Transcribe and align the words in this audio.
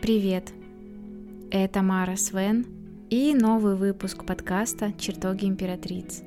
Привет! 0.00 0.52
Это 1.50 1.82
Мара 1.82 2.16
Свен 2.16 2.66
и 3.10 3.34
новый 3.34 3.74
выпуск 3.74 4.24
подкаста 4.24 4.92
«Чертоги 4.96 5.44
императриц», 5.44 6.22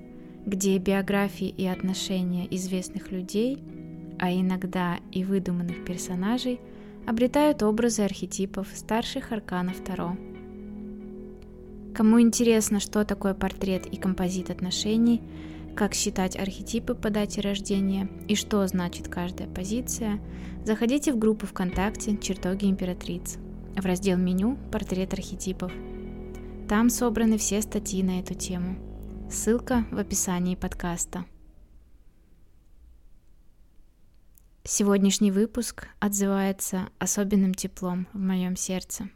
где 0.45 0.77
биографии 0.77 1.47
и 1.47 1.65
отношения 1.65 2.53
известных 2.53 3.13
людей, 3.13 3.63
а 4.19 4.29
иногда 4.29 4.99
и 5.13 5.23
выдуманных 5.23 5.85
персонажей, 5.85 6.59
обретают 7.07 7.63
образы 7.63 8.01
архетипов 8.01 8.67
старших 8.75 9.31
арканов 9.31 9.79
Таро. 9.79 10.17
Кому 11.95 12.19
интересно, 12.19 12.81
что 12.81 13.05
такое 13.05 13.33
портрет 13.33 13.85
и 13.87 13.95
композит 13.95 14.49
отношений, 14.49 15.21
как 15.77 15.93
считать 15.93 16.35
архетипы 16.37 16.93
по 16.93 17.09
дате 17.09 17.39
рождения 17.39 18.09
и 18.27 18.35
что 18.35 18.67
значит 18.67 19.07
каждая 19.07 19.47
позиция, 19.47 20.19
заходите 20.65 21.13
в 21.13 21.17
группу 21.17 21.47
ВКонтакте 21.47 22.17
«Чертоги 22.17 22.65
императриц» 22.65 23.39
в 23.75 23.85
раздел 23.85 24.17
меню 24.17 24.57
«Портрет 24.71 25.13
архетипов». 25.13 25.71
Там 26.67 26.89
собраны 26.89 27.37
все 27.37 27.61
статьи 27.61 28.03
на 28.03 28.19
эту 28.19 28.33
тему. 28.33 28.77
Ссылка 29.29 29.85
в 29.91 29.97
описании 29.97 30.55
подкаста. 30.55 31.25
Сегодняшний 34.63 35.31
выпуск 35.31 35.87
отзывается 35.99 36.89
особенным 36.99 37.53
теплом 37.53 38.07
в 38.13 38.19
моем 38.19 38.55
сердце. 38.55 39.09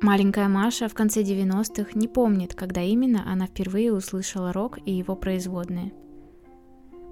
Маленькая 0.00 0.48
Маша 0.48 0.88
в 0.88 0.94
конце 0.94 1.22
90-х 1.22 1.92
не 1.94 2.08
помнит, 2.08 2.54
когда 2.54 2.82
именно 2.82 3.30
она 3.30 3.46
впервые 3.46 3.92
услышала 3.92 4.52
рок 4.52 4.78
и 4.84 4.92
его 4.92 5.16
производные. 5.16 5.92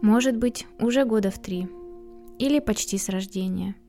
Может 0.02 0.36
быть, 0.36 0.66
уже 0.80 1.05
года 1.05 1.30
в 1.30 1.41
три. 1.41 1.68
Или 2.38 2.58
почти 2.58 2.98
с 2.98 3.08
рождения– 3.08 3.77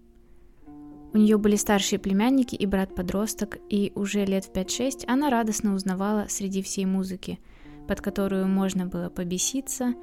у 1.15 1.17
нее 1.17 1.37
были 1.37 1.55
старшие 1.55 1.97
племянники 1.97 2.55
и 2.55 2.65
брат-подросток, 2.65 3.57
и 3.69 3.93
уже 3.95 4.25
лет 4.25 4.43
в 4.43 4.51
5-6 4.51 5.05
она 5.07 5.29
радостно 5.29 5.73
узнавала 5.73 6.25
среди 6.27 6.61
всей 6.61 6.85
музыки, 6.85 7.39
под 7.87 8.01
которую 8.01 8.49
можно 8.49 8.85
было 8.85 9.09
побеситься, 9.09 9.93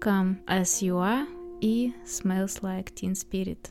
Come 0.00 0.36
As 0.46 0.80
You 0.80 0.94
Are 0.94 1.26
и 1.60 1.92
Smells 2.06 2.62
Like 2.62 2.94
Teen 2.94 3.12
Spirit. 3.12 3.68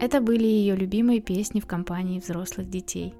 Это 0.00 0.20
были 0.20 0.42
ее 0.42 0.74
любимые 0.74 1.20
песни 1.20 1.60
в 1.60 1.66
компании 1.66 2.18
взрослых 2.18 2.68
детей. 2.68 3.14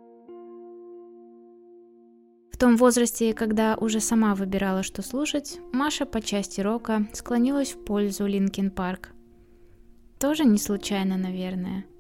В 2.51 2.59
том 2.59 2.77
возрасте, 2.77 3.33
когда 3.33 3.77
уже 3.77 4.01
сама 4.01 4.35
выбирала, 4.35 4.83
что 4.83 5.03
слушать, 5.03 5.61
Маша 5.73 6.05
по 6.05 6.21
части 6.21 6.61
рока 6.61 7.07
склонилась 7.13 7.75
в 7.75 7.85
пользу 7.85 8.27
Linkin 8.27 8.73
Park. 8.73 9.11
Тоже 10.19 10.45
не 10.45 10.59
случайно, 10.59 11.17
наверное– 11.17 11.85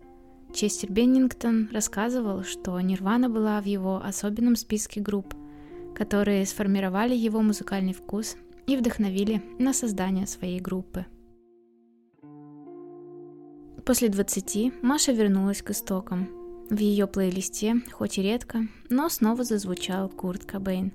Честер 0.53 0.93
Беннингтон 0.93 1.71
рассказывал, 1.73 2.45
что 2.45 2.79
Нирвана 2.79 3.31
была 3.31 3.61
в 3.61 3.65
его 3.65 4.03
особенном 4.05 4.55
списке 4.57 5.01
групп, 5.01 5.35
которые 5.95 6.45
сформировали 6.45 7.15
его 7.15 7.41
музыкальный 7.41 7.95
вкус 7.95 8.37
и 8.67 8.77
вдохновили 8.77 9.43
на 9.59 9.73
создание 9.73 10.27
своей 10.27 10.61
группы. 10.61 11.07
После 13.85 14.11
20 14.11 14.83
Маша 14.83 15.13
вернулась 15.13 15.63
к 15.63 15.71
истокам. 15.71 16.29
В 16.69 16.79
ее 16.79 17.07
плейлисте, 17.07 17.81
хоть 17.91 18.19
и 18.19 18.23
редко, 18.23 18.69
но 18.91 19.09
снова 19.09 19.45
зазвучал 19.45 20.09
Курт 20.09 20.45
Кобейн. 20.45 20.93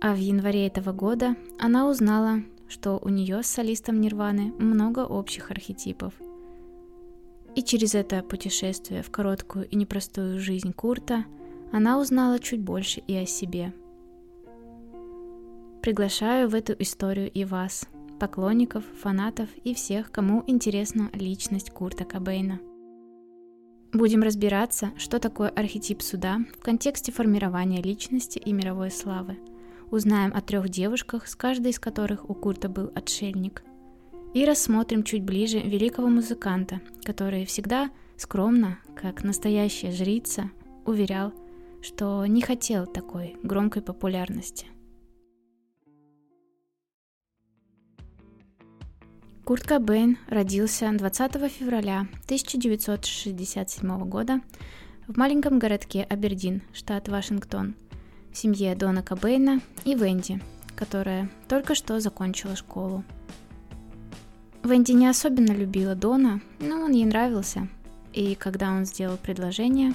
А 0.00 0.14
в 0.14 0.18
январе 0.18 0.66
этого 0.66 0.92
года 0.92 1.36
она 1.58 1.88
узнала, 1.88 2.42
что 2.68 2.98
у 3.02 3.08
нее 3.08 3.42
с 3.42 3.48
солистом 3.48 4.00
Нирваны 4.00 4.52
много 4.58 5.00
общих 5.00 5.50
архетипов– 5.50 6.14
и 7.54 7.62
через 7.62 7.94
это 7.94 8.22
путешествие 8.22 9.02
в 9.02 9.10
короткую 9.10 9.68
и 9.68 9.76
непростую 9.76 10.38
жизнь 10.38 10.72
Курта 10.72 11.24
она 11.72 11.98
узнала 11.98 12.38
чуть 12.38 12.60
больше 12.60 13.00
и 13.06 13.16
о 13.16 13.26
себе. 13.26 13.72
Приглашаю 15.82 16.48
в 16.48 16.54
эту 16.54 16.74
историю 16.78 17.30
и 17.30 17.44
вас, 17.44 17.88
поклонников, 18.18 18.84
фанатов 19.00 19.48
и 19.64 19.74
всех, 19.74 20.12
кому 20.12 20.44
интересна 20.46 21.10
личность 21.12 21.70
Курта 21.70 22.04
Кобейна. 22.04 22.60
Будем 23.92 24.22
разбираться, 24.22 24.92
что 24.96 25.18
такое 25.18 25.48
архетип 25.48 26.02
суда 26.02 26.38
в 26.58 26.62
контексте 26.62 27.10
формирования 27.10 27.82
личности 27.82 28.38
и 28.38 28.52
мировой 28.52 28.90
славы. 28.90 29.38
Узнаем 29.90 30.32
о 30.34 30.40
трех 30.40 30.68
девушках, 30.68 31.26
с 31.26 31.34
каждой 31.34 31.72
из 31.72 31.80
которых 31.80 32.28
у 32.30 32.34
Курта 32.34 32.68
был 32.68 32.92
отшельник– 32.94 33.64
и 34.34 34.44
рассмотрим 34.44 35.02
чуть 35.02 35.24
ближе 35.24 35.58
великого 35.58 36.08
музыканта, 36.08 36.80
который 37.04 37.44
всегда 37.44 37.90
скромно, 38.16 38.78
как 38.94 39.24
настоящая 39.24 39.92
жрица, 39.92 40.50
уверял, 40.84 41.32
что 41.82 42.24
не 42.26 42.42
хотел 42.42 42.86
такой 42.86 43.36
громкой 43.42 43.82
популярности. 43.82 44.66
Курт 49.44 49.64
Кобейн 49.64 50.16
родился 50.28 50.92
20 50.92 51.50
февраля 51.50 52.06
1967 52.26 54.08
года 54.08 54.40
в 55.08 55.16
маленьком 55.16 55.58
городке 55.58 56.06
Абердин, 56.08 56.62
штат 56.72 57.08
Вашингтон, 57.08 57.74
в 58.32 58.36
семье 58.36 58.76
Дона 58.76 59.02
Кобейна 59.02 59.60
и 59.84 59.96
Венди, 59.96 60.40
которая 60.76 61.28
только 61.48 61.74
что 61.74 61.98
закончила 61.98 62.54
школу. 62.54 63.02
Венди 64.62 64.92
не 64.92 65.06
особенно 65.06 65.52
любила 65.52 65.94
Дона, 65.94 66.40
но 66.58 66.82
он 66.84 66.92
ей 66.92 67.06
нравился. 67.06 67.68
И 68.12 68.34
когда 68.34 68.70
он 68.70 68.84
сделал 68.84 69.16
предложение, 69.16 69.94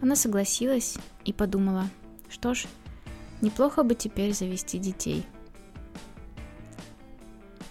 она 0.00 0.16
согласилась 0.16 0.96
и 1.24 1.32
подумала, 1.32 1.88
что 2.28 2.54
ж, 2.54 2.66
неплохо 3.40 3.84
бы 3.84 3.94
теперь 3.94 4.34
завести 4.34 4.78
детей. 4.78 5.24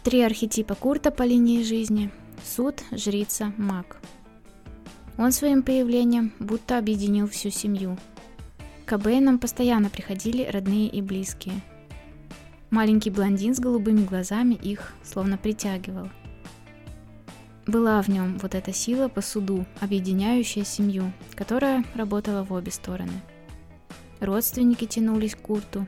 Три 0.04 0.22
архетипа 0.22 0.74
Курта 0.74 1.12
по 1.12 1.24
линии 1.24 1.64
жизни– 1.64 2.10
суд, 2.44 2.82
жрица, 2.92 3.54
маг. 3.58 3.98
Он 5.18 5.32
своим 5.32 5.64
появлением 5.64 6.34
будто 6.40 6.78
объединил 6.78 7.28
всю 7.28 7.50
семью. 7.50 7.98
К 8.86 8.98
Бэйнам 8.98 9.38
постоянно 9.38 9.90
приходили 9.90 10.44
родные 10.44 10.88
и 10.88 11.02
близкие. 11.02 11.62
Маленький 12.72 13.10
блондин 13.10 13.54
с 13.54 13.60
голубыми 13.60 14.06
глазами 14.06 14.56
их 14.56 14.94
словно 15.04 15.38
притягивал– 15.38 16.08
была 17.68 18.02
в 18.02 18.08
нем 18.08 18.38
вот 18.40 18.56
эта 18.56 18.74
сила 18.74 19.08
по 19.08 19.22
суду, 19.22 19.66
объединяющая 19.80 20.64
семью, 20.64 21.12
которая 21.36 21.84
работала 21.96 22.44
в 22.44 22.52
обе 22.54 22.72
стороны. 22.72 23.22
Родственники 24.20 24.86
тянулись 24.86 25.36
к 25.36 25.42
Курту, 25.42 25.88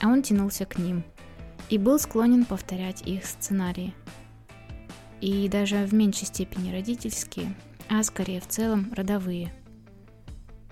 а 0.00 0.08
он 0.08 0.22
тянулся 0.22 0.64
к 0.64 0.78
ним 0.78 1.04
и 1.68 1.78
был 1.78 1.98
склонен 1.98 2.44
повторять 2.44 3.02
их 3.06 3.26
сценарии. 3.26 3.94
И 5.20 5.48
даже 5.48 5.86
в 5.86 5.92
меньшей 5.92 6.26
степени 6.26 6.72
родительские, 6.72 7.54
а 7.88 8.02
скорее 8.02 8.40
в 8.40 8.46
целом 8.46 8.92
родовые. 8.94 9.52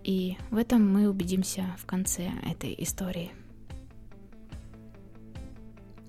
И 0.02 0.36
в 0.50 0.56
этом 0.56 0.86
мы 0.86 1.08
убедимся 1.08 1.64
в 1.78 1.86
конце 1.86 2.30
этой 2.48 2.74
истории. 2.78 3.32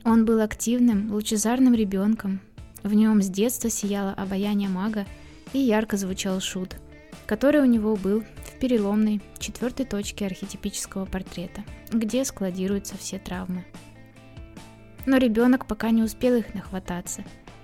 Он 0.04 0.26
был 0.26 0.42
активным, 0.42 1.12
лучезарным 1.12 1.74
ребенком, 1.74 2.42
в 2.86 2.94
нем 2.94 3.24
с 3.24 3.30
детства 3.30 3.72
сияло 3.72 4.14
обаяние 4.14 4.70
мага 4.70 5.08
и 5.54 5.60
ярко 5.60 5.98
звучал 5.98 6.40
шут, 6.40 6.76
который 7.26 7.60
у 7.62 7.66
него 7.66 7.96
был 7.96 8.22
в 8.22 8.60
переломной 8.60 9.22
четвертой 9.40 9.88
точке 9.88 10.28
архетипического 10.28 11.06
портрета, 11.06 11.64
где 11.92 12.24
складируются 12.24 12.96
все 12.96 13.18
травмы. 13.18 13.66
Но 15.08 15.18
ребенок 15.18 15.66
пока 15.66 15.90
не 15.90 16.04
успел 16.04 16.36
их 16.36 16.54
нахвататься 16.54 17.24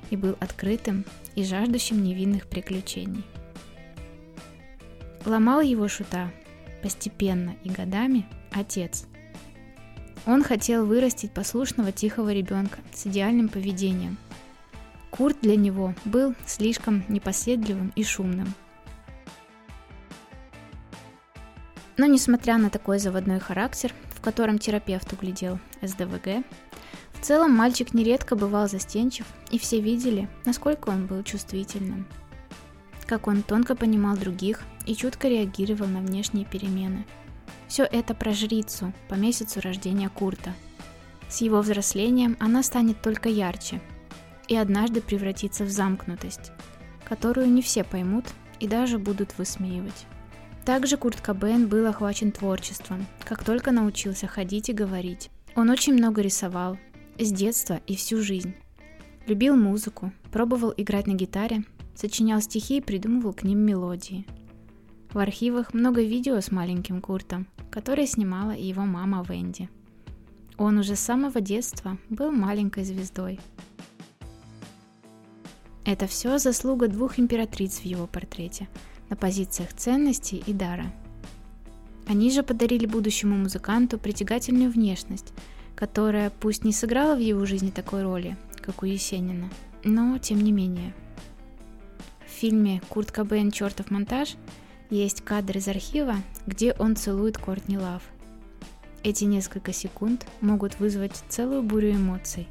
и 0.09 0.17
был 0.17 0.35
открытым 0.39 1.05
и 1.35 1.43
жаждущим 1.43 2.03
невинных 2.03 2.47
приключений. 2.47 3.23
Ломал 5.23 5.61
его 5.61 5.87
шута 5.87 6.31
постепенно 6.81 7.55
и 7.63 7.69
годами 7.69 8.25
отец. 8.51 9.05
Он 10.25 10.43
хотел 10.43 10.83
вырастить 10.83 11.31
послушного 11.31 11.91
тихого 11.91 12.33
ребенка 12.33 12.79
с 12.91 13.05
идеальным 13.05 13.49
поведением– 13.49 14.17
Курт 15.11 15.37
для 15.41 15.57
него 15.57 15.93
был 16.05 16.33
слишком 16.45 17.03
непоседливым 17.09 17.91
и 17.95 18.03
шумным. 18.03 18.53
Но 21.97 22.05
несмотря 22.05 22.57
на 22.57 22.69
такой 22.69 22.97
заводной 22.97 23.39
характер, 23.39 23.93
в 24.15 24.21
котором 24.21 24.57
терапевт 24.57 25.11
углядел 25.13 25.59
СДВГ, 25.81 26.43
в 27.13 27.21
целом 27.21 27.51
мальчик 27.51 27.93
нередко 27.93 28.35
бывал 28.35 28.67
застенчив, 28.67 29.25
и 29.51 29.59
все 29.59 29.81
видели, 29.81 30.27
насколько 30.45 30.89
он 30.89 31.05
был 31.05 31.21
чувствительным. 31.23 32.07
Как 33.05 33.27
он 33.27 33.43
тонко 33.43 33.75
понимал 33.75 34.15
других 34.15 34.61
и 34.87 34.95
чутко 34.95 35.27
реагировал 35.27 35.87
на 35.87 35.99
внешние 35.99 36.45
перемены. 36.45 37.05
Все 37.67 37.83
это 37.83 38.15
про 38.15 38.33
жрицу 38.33 38.93
по 39.09 39.15
месяцу 39.15 39.59
рождения 39.61 40.09
Курта. 40.09 40.53
С 41.29 41.41
его 41.41 41.61
взрослением 41.61 42.37
она 42.39 42.63
станет 42.63 43.01
только 43.01 43.29
ярче, 43.29 43.81
и 44.51 44.55
однажды 44.57 44.99
превратиться 44.99 45.63
в 45.63 45.69
замкнутость, 45.69 46.51
которую 47.05 47.49
не 47.49 47.61
все 47.61 47.85
поймут 47.85 48.25
и 48.59 48.67
даже 48.67 48.99
будут 48.99 49.37
высмеивать. 49.37 50.05
Также 50.65 50.97
Курт 50.97 51.21
Кобейн 51.21 51.69
был 51.69 51.87
охвачен 51.87 52.33
творчеством, 52.33 53.07
как 53.23 53.45
только 53.45 53.71
научился 53.71 54.27
ходить 54.27 54.67
и 54.67 54.73
говорить. 54.73 55.29
Он 55.55 55.69
очень 55.69 55.93
много 55.93 56.21
рисовал, 56.21 56.77
с 57.17 57.31
детства 57.31 57.79
и 57.87 57.95
всю 57.95 58.21
жизнь. 58.21 58.53
Любил 59.25 59.55
музыку, 59.55 60.11
пробовал 60.33 60.73
играть 60.75 61.07
на 61.07 61.13
гитаре, 61.13 61.63
сочинял 61.95 62.41
стихи 62.41 62.79
и 62.79 62.81
придумывал 62.81 63.31
к 63.31 63.43
ним 63.43 63.59
мелодии. 63.59 64.27
В 65.13 65.19
архивах 65.19 65.73
много 65.73 66.01
видео 66.01 66.41
с 66.41 66.51
маленьким 66.51 66.99
Куртом, 66.99 67.47
которые 67.69 68.05
снимала 68.05 68.51
его 68.51 68.81
мама 68.81 69.25
Венди. 69.25 69.69
Он 70.57 70.77
уже 70.77 70.97
с 70.97 70.99
самого 70.99 71.39
детства 71.39 71.97
был 72.09 72.31
маленькой 72.31 72.83
звездой. 72.83 73.39
Это 75.85 76.07
все 76.07 76.37
заслуга 76.37 76.87
двух 76.87 77.19
императриц 77.19 77.79
в 77.79 77.85
его 77.85 78.07
портрете– 78.07 78.67
на 79.11 79.17
позициях 79.17 79.73
ценностей 79.73 80.41
и 80.47 80.53
дара. 80.53 80.91
Они 82.07 82.31
же 82.31 82.43
подарили 82.43 82.85
будущему 82.85 83.35
музыканту 83.35 83.99
притягательную 83.99 84.71
внешность, 84.71 85.33
которая 85.75 86.29
пусть 86.29 86.63
не 86.63 86.71
сыграла 86.71 87.15
в 87.15 87.19
его 87.19 87.45
жизни 87.45 87.69
такой 87.69 88.03
роли, 88.03 88.37
как 88.61 88.81
у 88.81 88.85
Есенина, 88.85 89.49
но 89.83 90.17
тем 90.17 90.41
не 90.41 90.53
менее. 90.53 90.93
В 92.25 92.31
фильме 92.31 92.81
«Курт 92.87 93.11
Кобейн. 93.11 93.51
Чертов 93.51 93.91
монтаж» 93.91 94.35
есть 94.89 95.21
кадр 95.21 95.57
из 95.57 95.67
архива, 95.67 96.15
где 96.47 96.73
он 96.73 96.95
целует 96.95 97.37
Кортни 97.37 97.77
Лав. 97.77 98.01
Эти 99.03 99.25
несколько 99.25 99.73
секунд 99.73 100.25
могут 100.39 100.79
вызвать 100.79 101.21
целую 101.27 101.63
бурю 101.63 101.91
эмоций. 101.91 102.47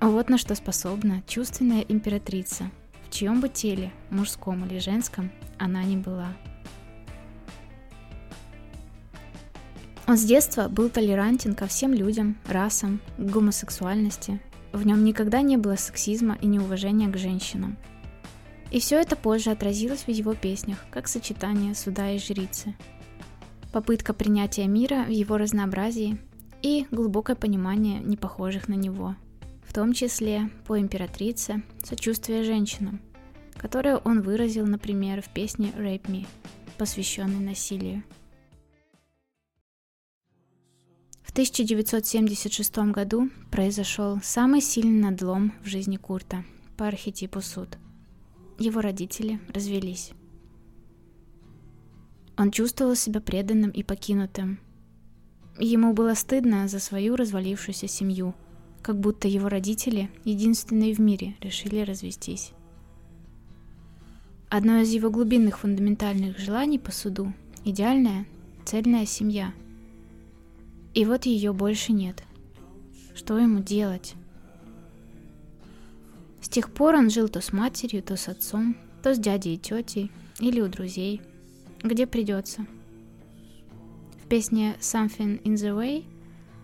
Вот 0.00 0.28
на 0.28 0.38
что 0.38 0.54
способна 0.54 1.22
чувственная 1.26 1.80
императрица– 1.80 2.70
в 3.06 3.10
чьем 3.10 3.40
бы 3.40 3.48
теле, 3.48 3.92
мужском 4.10 4.66
или 4.66 4.78
женском, 4.78 5.30
она 5.58 5.84
не 5.84 5.96
была. 5.96 6.28
Он 10.08 10.16
с 10.16 10.24
детства 10.24 10.68
был 10.68 10.88
толерантен 10.88 11.54
ко 11.54 11.66
всем 11.66 11.92
людям, 11.92 12.36
расам, 12.46 13.00
гомосексуальности. 13.18 14.40
В 14.72 14.84
нем 14.84 15.04
никогда 15.04 15.40
не 15.42 15.56
было 15.56 15.76
сексизма 15.76 16.36
и 16.40 16.46
неуважения 16.46 17.08
к 17.08 17.16
женщинам. 17.16 17.76
И 18.70 18.80
все 18.80 19.00
это 19.00 19.16
позже 19.16 19.50
отразилось 19.50 20.02
в 20.02 20.10
его 20.10 20.34
песнях, 20.34 20.84
как 20.90 21.08
сочетание 21.08 21.74
суда 21.74 22.10
и 22.10 22.18
жрицы. 22.18 22.74
Попытка 23.72 24.14
принятия 24.14 24.66
мира 24.66 25.04
в 25.04 25.10
его 25.10 25.38
разнообразии 25.38 26.18
и 26.62 26.86
глубокое 26.90 27.36
понимание 27.36 28.00
непохожих 28.00 28.68
на 28.68 28.74
него– 28.74 29.14
в 29.66 29.72
том 29.72 29.92
числе 29.92 30.48
по 30.66 30.78
императрице, 30.78 31.62
сочувствие 31.82 32.44
женщинам, 32.44 33.00
которое 33.56 33.96
он 33.96 34.22
выразил, 34.22 34.66
например, 34.66 35.22
в 35.22 35.28
песне 35.28 35.72
«Rape 35.76 36.06
Me», 36.06 36.26
посвященной 36.78 37.44
насилию. 37.44 38.02
В 41.22 41.32
1976 41.32 42.78
году 42.92 43.28
произошел 43.50 44.18
самый 44.22 44.62
сильный 44.62 45.02
надлом 45.02 45.52
в 45.62 45.66
жизни 45.66 45.96
Курта 45.96 46.44
по 46.78 46.86
архетипу 46.86 47.42
суд. 47.42 47.76
Его 48.58 48.80
родители 48.80 49.38
развелись. 49.52 50.12
Он 52.38 52.50
чувствовал 52.50 52.94
себя 52.94 53.20
преданным 53.20 53.70
и 53.70 53.82
покинутым. 53.82 54.60
Ему 55.58 55.92
было 55.92 56.14
стыдно 56.14 56.68
за 56.68 56.78
свою 56.78 57.16
развалившуюся 57.16 57.88
семью– 57.88 58.34
как 58.86 59.00
будто 59.00 59.26
его 59.26 59.48
родители, 59.48 60.08
единственные 60.22 60.94
в 60.94 61.00
мире, 61.00 61.34
решили 61.40 61.80
развестись. 61.80 62.52
Одно 64.48 64.78
из 64.78 64.92
его 64.92 65.10
глубинных 65.10 65.58
фундаментальных 65.58 66.38
желаний 66.38 66.78
по 66.78 66.92
суду– 66.92 67.32
идеальная, 67.64 68.26
цельная 68.64 69.04
семья. 69.04 69.52
И 70.94 71.04
вот 71.04 71.26
ее 71.26 71.52
больше 71.52 71.90
нет. 71.90 72.22
Что 73.16 73.36
ему 73.38 73.60
делать? 73.60 74.14
С 76.40 76.48
тех 76.48 76.70
пор 76.70 76.94
он 76.94 77.10
жил 77.10 77.28
то 77.28 77.40
с 77.40 77.52
матерью, 77.52 78.04
то 78.04 78.16
с 78.16 78.28
отцом, 78.28 78.76
то 79.02 79.16
с 79.16 79.18
дядей 79.18 79.54
и 79.54 79.58
тетей, 79.58 80.12
или 80.38 80.60
у 80.60 80.68
друзей, 80.68 81.20
где 81.82 82.06
придется. 82.06 82.64
В 84.22 84.28
песне 84.28 84.76
«Something 84.78 85.42
in 85.42 85.54
the 85.54 85.76
Way» 85.76 86.04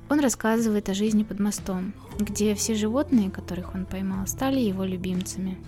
Он 0.09 0.21
рассказывает 0.21 0.89
о 0.89 0.95
жизни 0.95 1.23
под 1.23 1.41
мостом, 1.41 1.95
где 2.19 2.55
все 2.55 2.75
животные, 2.75 3.31
которых 3.31 3.75
он 3.75 3.87
поймал, 3.87 4.27
стали 4.27 4.61
его 4.61 4.85
любимцами. 4.85 5.59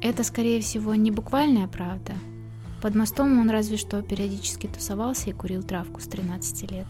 Это, 0.00 0.22
скорее 0.24 0.60
всего, 0.60 0.94
не 0.94 1.10
буквальная 1.10 1.66
правда. 1.68 2.12
Под 2.82 2.94
мостом 2.94 3.38
он 3.40 3.50
разве 3.50 3.76
что 3.76 4.02
периодически 4.02 4.68
тусовался 4.68 5.30
и 5.30 5.32
курил 5.32 5.62
травку 5.62 6.00
с 6.00 6.06
13 6.06 6.70
лет. 6.70 6.86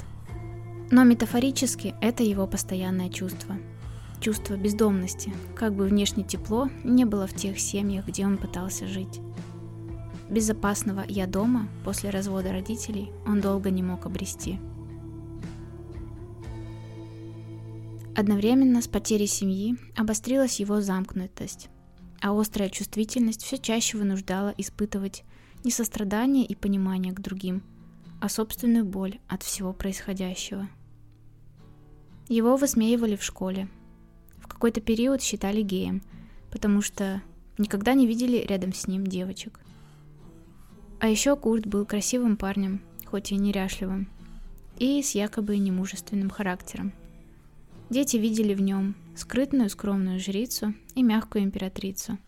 Но 0.90 1.05
метафорически 1.05 1.94
это 2.00 2.22
его 2.22 2.46
постоянное 2.46 3.08
чувство. 3.08 3.56
Чувство 4.20 4.56
бездомности, 4.56 5.32
как 5.54 5.75
бы 5.75 5.87
внешне 5.87 6.25
тепло 6.25 6.69
не 6.82 7.04
было 7.04 7.26
в 7.26 7.34
тех 7.34 7.58
семьях, 7.61 8.06
где 8.06 8.26
он 8.26 8.37
пытался 8.37 8.87
жить. 8.87 9.20
Безопасного 10.28 11.04
«я 11.08 11.26
дома» 11.26 11.69
после 11.84 12.11
развода 12.11 12.52
родителей 12.52 13.11
он 13.26 13.40
долго 13.40 13.70
не 13.70 13.82
мог 13.82 14.04
обрести– 14.04 14.58
Одновременно 18.18 18.82
с 18.82 18.88
потерей 18.88 19.28
семьи 19.28 19.76
обострилась 19.96 20.58
его 20.58 20.80
замкнутость, 20.80 21.68
а 22.20 22.36
острая 22.36 22.68
чувствительность 22.68 23.44
все 23.44 23.58
чаще 23.58 23.96
вынуждала 23.96 24.52
испытывать 24.58 25.22
не 25.62 25.70
сострадание 25.70 26.44
и 26.44 26.56
понимание 26.56 27.12
к 27.12 27.20
другим, 27.20 27.62
а 28.20 28.28
собственную 28.28 28.84
боль 28.84 29.20
от 29.28 29.44
всего 29.44 29.72
происходящего. 29.72 30.68
Его 32.28 32.56
высмеивали 32.56 33.14
в 33.14 33.22
школе. 33.22 33.68
В 34.38 34.48
какой-то 34.48 34.80
период 34.80 35.22
считали 35.22 35.62
геем, 35.62 36.02
потому 36.50 36.82
что 36.82 37.22
никогда 37.56 37.94
не 37.94 38.08
видели 38.08 38.38
рядом 38.38 38.72
с 38.72 38.88
ним 38.88 39.06
девочек. 39.06 39.60
А 40.98 41.06
еще 41.06 41.36
Курт 41.36 41.68
был 41.68 41.86
красивым 41.86 42.36
парнем, 42.36 42.82
хоть 43.04 43.30
и 43.30 43.36
неряшливым, 43.36 44.08
и 44.76 45.00
с 45.04 45.14
якобы 45.14 45.56
немужественным 45.58 46.30
характером– 46.30 46.92
Дети 47.90 48.19
видели 48.19 48.52
в 48.52 48.61
нем 48.61 48.94
скрытную 49.17 49.70
скромную 49.70 50.20
жрицу 50.20 50.75
и 50.94 51.02
мягкую 51.02 51.44
императрицу. 51.44 52.19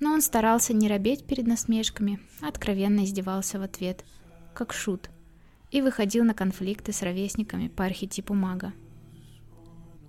Но 0.00 0.12
он 0.12 0.20
старался 0.20 0.74
не 0.74 0.88
робеть 0.88 1.24
перед 1.24 1.46
насмешками, 1.46 2.20
а 2.42 2.48
откровенно 2.48 3.04
издевался 3.04 3.58
в 3.58 3.62
ответ, 3.62 4.04
как 4.52 4.72
шут, 4.72 5.10
и 5.70 5.80
выходил 5.80 6.24
на 6.24 6.34
конфликты 6.34 6.92
с 6.92 7.02
ровесниками 7.02 7.68
по 7.68 7.84
архетипу 7.84 8.34
мага. 8.34 8.72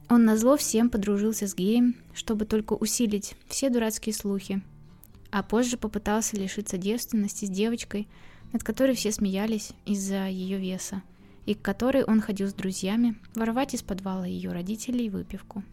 Он 0.09 0.25
назло 0.25 0.57
всем 0.57 0.89
подружился 0.89 1.47
с 1.47 1.55
геем, 1.55 1.95
чтобы 2.15 2.45
только 2.45 2.73
усилить 2.73 3.35
все 3.47 3.69
дурацкие 3.69 4.15
слухи, 4.15 4.61
а 5.31 5.43
позже 5.43 5.77
попытался 5.77 6.37
лишиться 6.37 6.77
девственности 6.77 7.45
с 7.45 7.49
девочкой, 7.49 8.07
над 8.51 8.63
которой 8.63 8.95
все 8.95 9.11
смеялись 9.11 9.73
из-за 9.85 10.27
ее 10.27 10.57
веса– 10.57 11.03
и 11.47 11.55
к 11.55 11.61
которой 11.61 12.03
он 12.03 12.21
ходил 12.21 12.47
с 12.49 12.53
друзьями 12.53 13.15
воровать 13.33 13.73
из 13.73 13.81
подвала 13.81 14.27
ее 14.27 14.51
родителей 14.51 15.09
выпивку. 15.09 15.63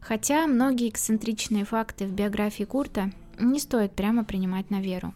Хотя 0.00 0.46
многие 0.46 0.90
эксцентричные 0.90 1.64
факты 1.64 2.06
в 2.06 2.12
биографии 2.12 2.64
Курта 2.64 3.10
не 3.40 3.58
стоит 3.58 3.92
прямо 3.92 4.22
принимать 4.22 4.70
на 4.70 4.80
веру. 4.80 5.14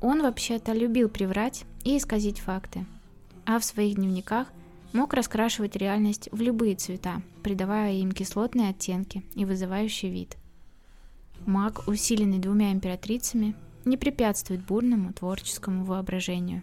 Он 0.00 0.22
вообще-то 0.22 0.72
любил 0.72 1.10
приврать 1.10 1.64
и 1.84 1.98
исказить 1.98 2.40
факты, 2.40 2.86
а 3.44 3.58
в 3.58 3.64
своих 3.64 3.96
дневниках 3.96 4.48
мог 4.94 5.12
раскрашивать 5.12 5.76
реальность 5.76 6.30
в 6.32 6.40
любые 6.40 6.74
цвета, 6.74 7.22
придавая 7.42 7.92
им 7.92 8.12
кислотные 8.12 8.70
оттенки 8.70 9.22
и 9.34 9.44
вызывающий 9.44 10.10
вид. 10.10 10.38
Маг, 11.44 11.86
усиленный 11.86 12.38
двумя 12.38 12.72
императрицами, 12.72 13.54
не 13.84 13.98
препятствует 13.98 14.64
бурному 14.64 15.12
творческому 15.12 15.84
воображению. 15.84 16.62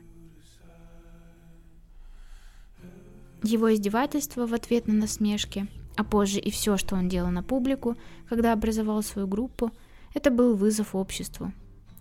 Его 3.44 3.74
издевательства 3.74 4.48
в 4.48 4.53
ответ 4.53 4.88
на 4.88 4.94
насмешки, 4.94 5.67
а 5.96 6.03
позже 6.03 6.39
и 6.39 6.50
все, 6.50 6.77
что 6.77 6.96
он 6.96 7.08
делал 7.08 7.29
на 7.29 7.44
публику, 7.44 7.96
когда 8.27 8.53
образовал 8.53 9.03
свою 9.03 9.27
группу, 9.27 9.72
это 10.13 10.32
был 10.32 10.56
вызов 10.56 10.96
обществу. 10.96 11.51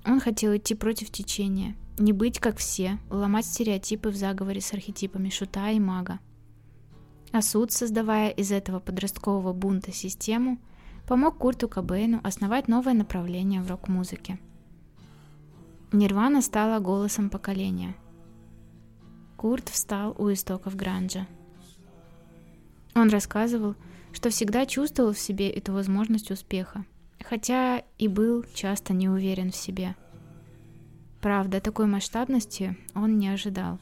Он 0.07 0.21
хотел 0.21 0.57
идти 0.57 0.75
против 0.75 1.11
течения, 1.11 1.77
не 1.99 2.13
быть 2.13 2.39
как 2.39 2.57
все, 2.57 2.99
ломать 3.11 3.45
стереотипы 3.45 4.11
в 4.11 4.17
заговоре 4.17 4.61
с 4.61 4.73
архетипами 4.73 5.29
шута 5.29 5.71
и 5.71 5.81
мага. 5.81 6.21
А 7.33 7.43
суд, 7.43 7.73
создавая 7.73 8.31
из 8.31 8.53
этого 8.53 8.81
подросткового 8.81 9.53
бунта 9.53 9.93
систему, 9.93 10.59
помог 11.07 11.37
Курту 11.39 11.69
Кобейну 11.69 12.21
основать 12.23 12.69
новое 12.69 12.95
направление 12.95 13.61
в 13.61 13.69
рок-музыке. 13.69 14.39
Нирвана 15.93 16.41
стала 16.41 16.79
голосом 16.81 17.29
поколения– 17.29 17.95
Курт 19.37 19.69
встал 19.69 20.15
у 20.19 20.33
истоков 20.33 20.77
Гранджа. 20.77 21.27
Он 22.95 23.11
рассказывал, 23.11 23.75
что 24.13 24.31
всегда 24.31 24.65
чувствовал 24.65 25.13
в 25.13 25.19
себе 25.19 25.51
эту 25.51 25.73
возможность 25.73 26.31
успеха, 26.31 26.87
хотя 27.23 27.83
и 27.99 28.09
был 28.09 28.45
часто 28.55 28.95
не 28.95 29.09
уверен 29.09 29.53
в 29.53 29.57
себе. 29.57 29.95
Правда, 31.21 31.61
такой 31.61 31.87
масштабности 31.87 32.77
он 32.95 33.19
не 33.19 33.29
ожидал. 33.29 33.79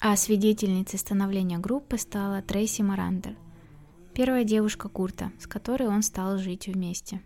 А 0.00 0.16
свидетельницей 0.16 0.98
становления 0.98 1.58
группы 1.58 1.98
стала 1.98 2.42
Трейси 2.42 2.82
Марандер, 2.82 3.36
первая 4.14 4.44
девушка 4.44 4.88
Курта, 4.88 5.30
с 5.38 5.46
которой 5.46 5.88
он 5.88 6.02
стал 6.02 6.38
жить 6.38 6.66
вместе. 6.66 7.20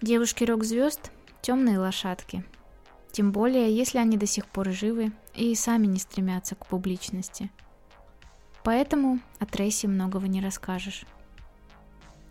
Девушки 0.00 0.44
рок-звезд– 0.44 1.10
темные 1.42 1.78
лошадки. 1.78 2.44
Тем 3.12 3.30
более, 3.30 3.74
если 3.74 3.98
они 3.98 4.16
до 4.16 4.26
сих 4.26 4.46
пор 4.46 4.70
живы 4.70 5.12
и 5.34 5.54
сами 5.54 5.86
не 5.86 5.98
стремятся 5.98 6.54
к 6.54 6.66
публичности. 6.66 7.50
Поэтому 8.64 9.20
о 9.38 9.46
Трейси 9.46 9.86
многого 9.86 10.26
не 10.28 10.40
расскажешь. 10.40 11.04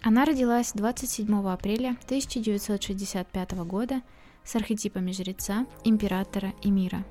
Она 0.02 0.26
родилась 0.26 0.72
27 0.74 1.48
апреля 1.48 1.98
1965 2.08 3.52
года– 3.66 4.02
с 4.44 4.56
архетипами 4.56 5.12
жреца, 5.12 5.66
императора 5.84 6.54
и 6.62 6.72
мира. 6.72 7.04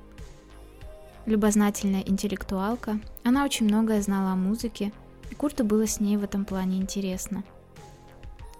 Любознательная 1.25 2.01
интеллектуалка, 2.01 2.99
она 3.23 3.45
очень 3.45 3.67
многое 3.67 4.01
знала 4.01 4.31
о 4.31 4.35
музыке, 4.35 4.91
и 5.29 5.35
Курту 5.35 5.63
было 5.63 5.87
с 5.87 5.99
ней 5.99 6.17
в 6.17 6.23
этом 6.23 6.45
плане 6.45 6.77
интересно. 6.77 7.43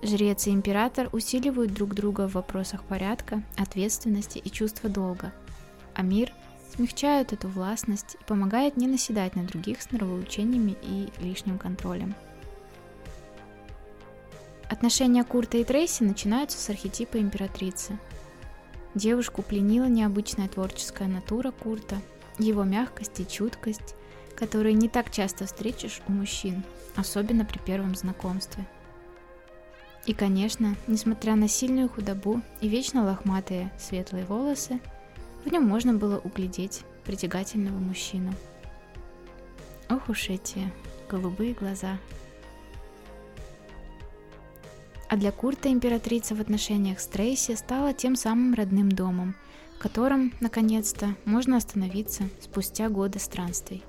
Жрец 0.02 0.48
и 0.48 0.52
император 0.52 1.10
усиливают 1.12 1.74
друг 1.74 1.94
друга 1.94 2.28
в 2.28 2.34
вопросах 2.34 2.84
порядка, 2.84 3.44
ответственности 3.58 4.40
и 4.40 4.50
чувства 4.50 4.90
долга, 4.90 5.32
а 5.94 6.02
мир 6.02 6.34
смягчает 6.74 7.34
эту 7.34 7.48
властность 7.48 8.16
и 8.20 8.24
помогает 8.24 8.78
не 8.78 8.88
наседать 8.88 9.36
на 9.36 9.44
других 9.44 9.82
с 9.82 9.92
нравоучениями 9.92 10.76
и 10.82 11.10
лишним 11.20 11.58
контролем. 11.58 12.16
Отношения 14.70 15.24
Курта 15.24 15.58
и 15.58 15.64
Трейси 15.64 16.04
начинаются 16.04 16.58
с 16.58 16.70
архетипа 16.70 17.18
императрицы– 17.18 18.00
Девушку 18.94 19.42
пленила 19.42 19.86
необычная 19.86 20.50
творческая 20.50 21.08
натура 21.08 21.52
Курта, 21.52 22.02
его 22.38 22.66
мягкость 22.66 23.22
и 23.22 23.28
чуткость, 23.28 23.96
которые 24.36 24.74
не 24.74 24.90
так 24.90 25.12
часто 25.12 25.46
встретишь 25.46 26.02
у 26.10 26.12
мужчин, 26.12 26.64
особенно 26.98 27.46
при 27.46 27.60
первом 27.60 27.96
знакомстве. 27.96 28.66
И, 30.06 30.14
конечно, 30.14 30.76
несмотря 30.88 31.36
на 31.36 31.48
сильную 31.48 31.90
худобу 31.90 32.42
и 32.60 32.68
вечно 32.68 33.04
лохматые 33.04 33.72
светлые 33.80 34.26
волосы, 34.26 34.80
в 35.46 35.52
нем 35.52 35.64
можно 35.64 35.94
было 35.94 36.18
углядеть 36.18 36.84
притягательного 37.06 37.78
мужчину. 37.78 38.34
Ох 39.90 40.10
уж 40.10 40.30
эти 40.30 40.72
голубые 41.10 41.54
глаза– 41.54 41.98
а 45.12 45.18
для 45.18 45.34
Курта 45.34 45.70
императрица 45.70 46.36
в 46.36 46.40
отношениях 46.40 47.02
с 47.02 47.06
Трейси 47.06 47.56
стала 47.56 47.94
тем 47.94 48.16
самым 48.16 48.54
родным 48.54 48.90
домом, 48.90 49.36
в 49.76 49.80
котором, 49.80 50.32
наконец-то, 50.40 51.18
можно 51.26 51.58
остановиться 51.58 52.24
спустя 52.40 52.88
годы 52.88 53.20
странствий. 53.20 53.84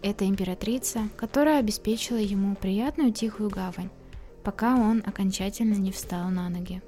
Это 0.00 0.26
императрица, 0.26 1.10
которая 1.18 1.58
обеспечила 1.58 2.16
ему 2.16 2.56
приятную 2.56 3.12
тихую 3.12 3.50
гавань, 3.50 3.90
пока 4.48 4.76
он 4.76 5.02
окончательно 5.04 5.74
не 5.74 5.92
встал 5.92 6.30
на 6.30 6.48
ноги. 6.48 6.80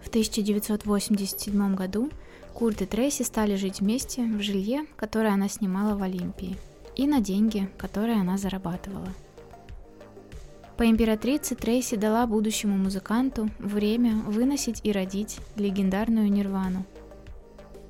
В 0.00 0.08
1987 0.08 1.74
году 1.74 2.08
Курт 2.54 2.80
и 2.80 2.86
Трейси 2.86 3.22
стали 3.22 3.56
жить 3.56 3.80
вместе 3.80 4.22
в 4.22 4.40
жилье, 4.40 4.86
которое 4.96 5.34
она 5.34 5.46
снимала 5.50 5.94
в 5.94 6.02
Олимпии, 6.02 6.56
и 6.96 7.06
на 7.06 7.20
деньги, 7.20 7.68
которые 7.76 8.18
она 8.18 8.38
зарабатывала– 8.38 9.12
по 10.78 10.88
императрице 10.88 11.56
Трейси 11.56 11.96
дала 11.96 12.24
будущему 12.26 12.78
музыканту 12.78 13.50
время 13.58 14.14
выносить 14.26 14.80
и 14.84 14.92
родить 14.92 15.40
легендарную 15.56 16.30
Нирвану. 16.30 16.86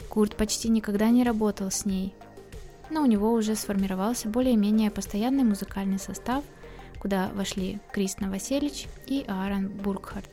Курт 0.09 0.35
почти 0.37 0.71
никогда 0.71 1.11
не 1.11 1.23
работал 1.23 1.71
с 1.71 1.85
ней, 1.85 2.15
но 2.91 3.03
у 3.03 3.07
него 3.07 3.35
уже 3.35 3.57
сформировался 3.57 4.31
более-менее 4.31 4.91
постоянный 4.91 5.45
музыкальный 5.45 5.99
состав, 5.99 6.43
куда 7.01 7.29
вошли 7.35 7.81
Крис 7.93 8.19
Новоселич 8.19 8.87
и 9.07 9.25
Аарон 9.29 9.69
Бургхарт. 9.69 10.31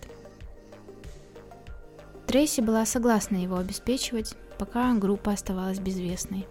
Трейси 2.27 2.61
была 2.61 2.85
согласна 2.85 3.37
его 3.37 3.57
обеспечивать, 3.57 4.35
пока 4.57 4.93
группа 4.93 5.31
оставалась 5.31 5.79
безвестной. 5.79 6.47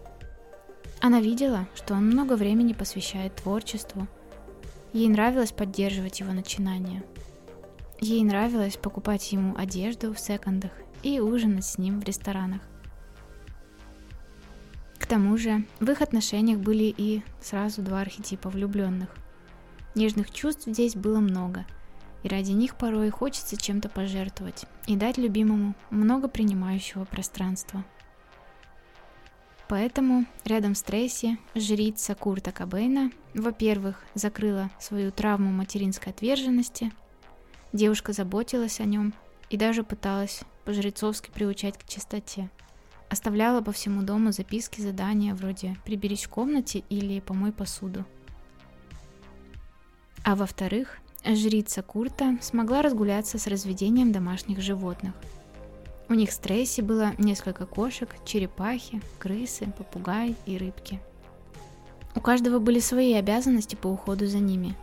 Она 1.00 1.20
видела, 1.20 1.68
что 1.74 1.94
он 1.94 2.06
много 2.06 2.34
времени 2.34 2.72
посвящает 2.72 3.36
творчеству– 3.36 4.06
Ей 4.94 5.08
нравилось 5.08 5.50
поддерживать 5.50 6.20
его 6.20 6.32
начинания. 6.32 7.02
Ей 8.00 8.22
нравилось 8.22 8.76
покупать 8.76 9.32
ему 9.32 9.56
одежду 9.56 10.14
в 10.14 10.20
секондах 10.20 10.70
и 11.02 11.18
ужинать 11.18 11.64
с 11.64 11.78
ним 11.78 12.00
в 12.00 12.04
ресторанах. 12.04 12.60
К 14.96 15.06
тому 15.06 15.36
же 15.36 15.66
в 15.80 15.90
их 15.90 16.00
отношениях 16.00 16.60
были 16.60 16.94
и 16.96 17.24
сразу 17.40 17.82
два 17.82 18.02
архетипа 18.02 18.48
влюбленных. 18.48 19.08
Нежных 19.94 20.30
чувств 20.30 20.64
здесь 20.66 20.96
было 20.96 21.20
много, 21.20 21.64
и 22.22 22.28
ради 22.28 22.52
них 22.52 22.76
порой 22.76 23.10
хочется 23.10 23.56
чем-то 23.56 23.88
пожертвовать 23.88 24.66
и 24.86 24.96
дать 24.96 25.18
любимому 25.18 25.74
много 25.90 26.28
принимающего 26.28 27.04
пространства– 27.04 27.84
Поэтому 29.68 30.26
рядом 30.44 30.74
с 30.74 30.82
Трейси 30.82 31.38
жрица 31.54 32.14
Курта 32.14 32.52
Кобейна, 32.52 33.10
во-первых, 33.34 34.02
закрыла 34.14 34.70
свою 34.78 35.10
травму 35.10 35.50
материнской 35.50 36.12
отверженности, 36.12 36.92
девушка 37.72 38.12
заботилась 38.12 38.80
о 38.80 38.84
нем 38.84 39.14
и 39.48 39.56
даже 39.56 39.82
пыталась 39.82 40.42
по-жрецовски 40.64 41.30
приучать 41.30 41.78
к 41.78 41.88
чистоте. 41.88 42.50
Оставляла 43.08 43.62
по 43.62 43.72
всему 43.72 44.02
дому 44.02 44.32
записки, 44.32 44.80
задания 44.80 45.34
вроде 45.34 45.76
«приберись 45.84 46.24
в 46.24 46.28
комнате» 46.28 46.84
или 46.90 47.20
«помой 47.20 47.52
посуду». 47.52 48.04
А 50.24 50.34
во-вторых, 50.34 50.98
жрица 51.24 51.82
Курта 51.82 52.38
смогла 52.40 52.82
разгуляться 52.82 53.38
с 53.38 53.46
разведением 53.46 54.10
домашних 54.10 54.60
животных– 54.60 55.12
у 56.08 56.14
них 56.14 56.30
в 56.30 56.34
стрессе 56.34 56.82
было 56.82 57.12
несколько 57.16 57.64
кошек, 57.64 58.10
черепахи, 58.26 59.00
крысы, 59.18 59.72
попугаи 59.76 60.36
и 60.44 60.58
рыбки. 60.58 61.00
У 62.14 62.20
каждого 62.20 62.58
были 62.58 62.78
свои 62.78 63.14
обязанности 63.14 63.74
по 63.74 63.88
уходу 63.88 64.26
за 64.26 64.38
ними. 64.38 64.74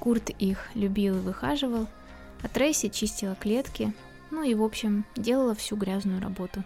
Курт 0.00 0.30
их 0.30 0.68
любил 0.74 1.18
и 1.18 1.20
выхаживал, 1.20 1.86
а 2.42 2.48
Трейси 2.48 2.88
чистила 2.88 3.36
клетки, 3.36 3.92
ну 4.30 4.42
и, 4.42 4.54
в 4.54 4.62
общем, 4.62 5.04
делала 5.16 5.54
всю 5.54 5.76
грязную 5.76 6.20
работу. 6.20 6.64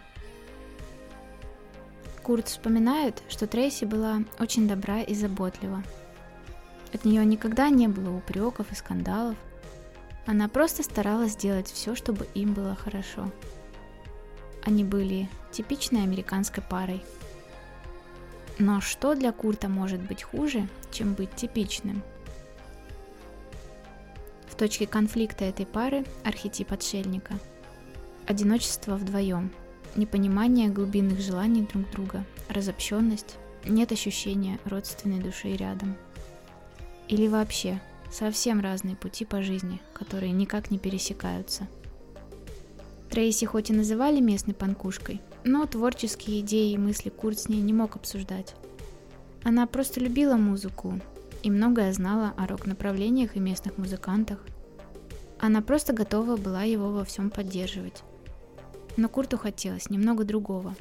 Курт 2.23 2.49
вспоминает, 2.49 3.23
что 3.29 3.47
Трейси 3.47 3.85
была 3.85 4.23
очень 4.39 4.69
добра 4.69 5.03
и 5.03 5.15
заботлива. 5.15 5.83
От 6.93 7.05
нее 7.05 7.25
никогда 7.25 7.69
не 7.71 7.89
было 7.89 8.17
упреков 8.17 8.71
и 8.71 8.75
скандалов. 8.75 9.37
Она 10.27 10.49
просто 10.49 10.83
старалась 10.83 11.33
сделать 11.33 11.69
все, 11.71 11.95
чтобы 11.95 12.27
им 12.35 12.55
было 12.55 12.75
хорошо– 12.75 13.31
они 14.65 14.85
были 14.85 15.29
типичной 15.51 16.03
американской 16.05 16.63
парой. 16.63 17.03
Но 18.59 18.81
что 18.81 19.15
для 19.15 19.33
Курта 19.33 19.69
может 19.69 20.01
быть 20.01 20.23
хуже, 20.23 20.69
чем 20.91 21.15
быть 21.15 21.35
типичным? 21.35 22.03
В 24.47 24.55
точке 24.55 24.87
конфликта 24.87 25.45
этой 25.45 25.67
пары 25.67 26.05
архетип 26.25 26.71
отшельника. 26.73 27.35
Одиночество 28.27 28.95
вдвоем, 28.95 29.51
непонимание 29.97 30.69
глубинных 30.69 31.19
желаний 31.21 31.63
друг 31.63 31.91
друга, 31.91 32.25
разобщенность, 32.49 33.37
нет 33.65 33.91
ощущения 33.91 34.61
родственной 34.65 35.19
души 35.19 35.57
рядом. 35.57 35.97
Или 37.13 37.29
вообще 37.29 37.81
совсем 38.11 38.61
разные 38.61 38.97
пути 38.97 39.25
по 39.25 39.43
жизни, 39.43 39.81
которые 39.93 40.33
никак 40.33 40.73
не 40.73 40.79
пересекаются– 40.79 41.69
Трейси 43.13 43.45
хоть 43.45 43.69
и 43.69 43.75
называли 43.75 44.21
местной 44.21 44.55
панкушкой, 44.55 45.21
но 45.45 45.67
творческие 45.67 46.41
идеи 46.41 46.73
и 46.73 46.79
мысли 46.79 47.11
Курт 47.11 47.41
с 47.41 47.49
ней 47.51 47.61
не 47.61 47.75
мог 47.75 47.95
обсуждать. 47.95 48.55
Она 49.45 49.67
просто 49.67 50.01
любила 50.01 50.37
музыку 50.37 50.99
и 51.43 51.51
многое 51.51 51.93
знала 51.93 52.33
о 52.39 52.47
рок-направлениях 52.47 53.37
и 53.37 53.39
местных 53.39 53.77
музыкантах. 53.77 54.39
Она 55.39 55.61
просто 55.61 55.93
готова 55.93 56.39
была 56.39 56.63
его 56.63 56.91
во 56.91 57.05
всем 57.05 57.29
поддерживать. 57.29 58.03
Но 58.97 59.11
Курту 59.11 59.37
хотелось 59.37 59.91
немного 59.91 60.25
другого. 60.25 60.75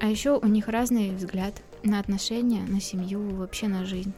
А 0.00 0.08
еще 0.08 0.40
у 0.40 0.46
них 0.48 0.66
разный 0.66 1.14
взгляд 1.14 1.54
на 1.84 2.00
отношения, 2.00 2.62
на 2.66 2.80
семью, 2.80 3.20
вообще 3.36 3.68
на 3.68 3.84
жизнь. 3.84 4.12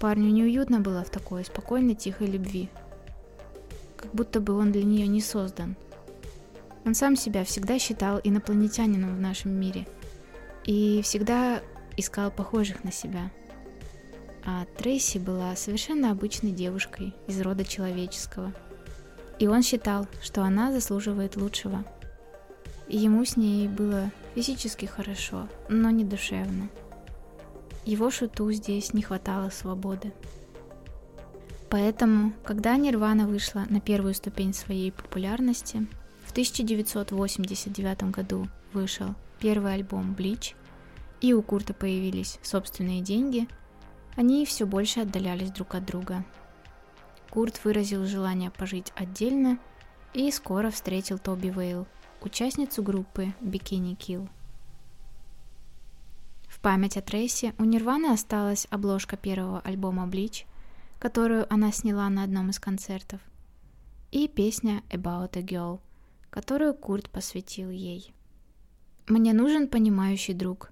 Парню 0.00 0.30
неуютно 0.32 0.80
было 0.80 1.04
в 1.04 1.10
такой 1.10 1.44
спокойной, 1.44 1.94
тихой 1.94 2.26
любви– 2.26 2.68
как 4.00 4.14
будто 4.14 4.40
бы 4.40 4.54
он 4.54 4.72
для 4.72 4.82
нее 4.82 5.06
не 5.06 5.20
создан. 5.20 5.76
Он 6.86 6.94
сам 6.94 7.16
себя 7.16 7.44
всегда 7.44 7.78
считал 7.78 8.18
инопланетянином 8.24 9.14
в 9.14 9.20
нашем 9.20 9.52
мире 9.52 9.86
и 10.64 11.02
всегда 11.02 11.60
искал 11.98 12.30
похожих 12.30 12.82
на 12.82 12.92
себя. 12.92 13.30
А 14.44 14.64
Трейси 14.78 15.18
была 15.18 15.54
совершенно 15.54 16.10
обычной 16.10 16.52
девушкой 16.52 17.14
из 17.26 17.38
рода 17.42 17.62
человеческого. 17.62 18.54
И 19.38 19.46
он 19.46 19.62
считал, 19.62 20.06
что 20.22 20.42
она 20.42 20.72
заслуживает 20.72 21.36
лучшего. 21.36 21.84
И 22.88 22.96
ему 22.96 23.24
с 23.26 23.36
ней 23.36 23.68
было 23.68 24.10
физически 24.34 24.86
хорошо, 24.86 25.46
но 25.68 25.90
не 25.90 26.04
душевно. 26.04 26.70
Его 27.90 28.08
шуту 28.08 28.52
здесь 28.52 28.94
не 28.94 29.02
хватало 29.02 29.50
свободы. 29.50 30.12
Поэтому, 31.68 32.32
когда 32.44 32.76
Нирвана 32.76 33.26
вышла 33.26 33.66
на 33.68 33.80
первую 33.80 34.14
ступень 34.14 34.54
своей 34.54 34.92
популярности, 34.92 35.88
в 36.24 36.30
1989 36.30 38.04
году 38.12 38.46
вышел 38.72 39.16
первый 39.40 39.74
альбом 39.74 40.14
Bleach, 40.16 40.54
и 41.20 41.32
у 41.32 41.42
Курта 41.42 41.74
появились 41.74 42.38
собственные 42.44 43.00
деньги, 43.00 43.48
они 44.14 44.46
все 44.46 44.66
больше 44.66 45.00
отдалялись 45.00 45.50
друг 45.50 45.74
от 45.74 45.84
друга. 45.84 46.24
Курт 47.28 47.60
выразил 47.64 48.06
желание 48.06 48.52
пожить 48.52 48.92
отдельно 48.94 49.58
и 50.14 50.30
скоро 50.30 50.70
встретил 50.70 51.18
Тоби 51.18 51.48
Вейл, 51.48 51.88
участницу 52.20 52.84
группы 52.84 53.34
Bikini 53.40 53.96
Kill. 53.96 54.28
Память 56.62 56.98
о 56.98 57.00
Трейси 57.00 57.54
у 57.56 57.64
Нирваны 57.64 58.12
осталась 58.12 58.66
обложка 58.68 59.16
первого 59.16 59.60
альбома 59.60 60.06
Bleach, 60.06 60.44
которую 60.98 61.50
она 61.50 61.72
сняла 61.72 62.06
на 62.10 62.22
одном 62.22 62.50
из 62.50 62.58
концертов, 62.58 63.22
и 64.10 64.28
песня 64.28 64.82
About 64.90 65.38
a 65.38 65.42
Girl, 65.42 65.80
которую 66.28 66.74
Курт 66.74 67.08
посвятил 67.08 67.70
ей. 67.70 68.12
Мне 69.08 69.32
нужен 69.32 69.68
понимающий 69.68 70.34
друг, 70.34 70.70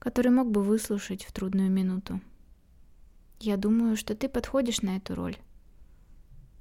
который 0.00 0.32
мог 0.32 0.50
бы 0.50 0.64
выслушать 0.64 1.24
в 1.24 1.30
трудную 1.32 1.70
минуту. 1.70 2.20
Я 3.38 3.56
думаю, 3.56 3.96
что 3.96 4.16
ты 4.16 4.28
подходишь 4.28 4.82
на 4.82 4.96
эту 4.96 5.14
роль. 5.14 5.36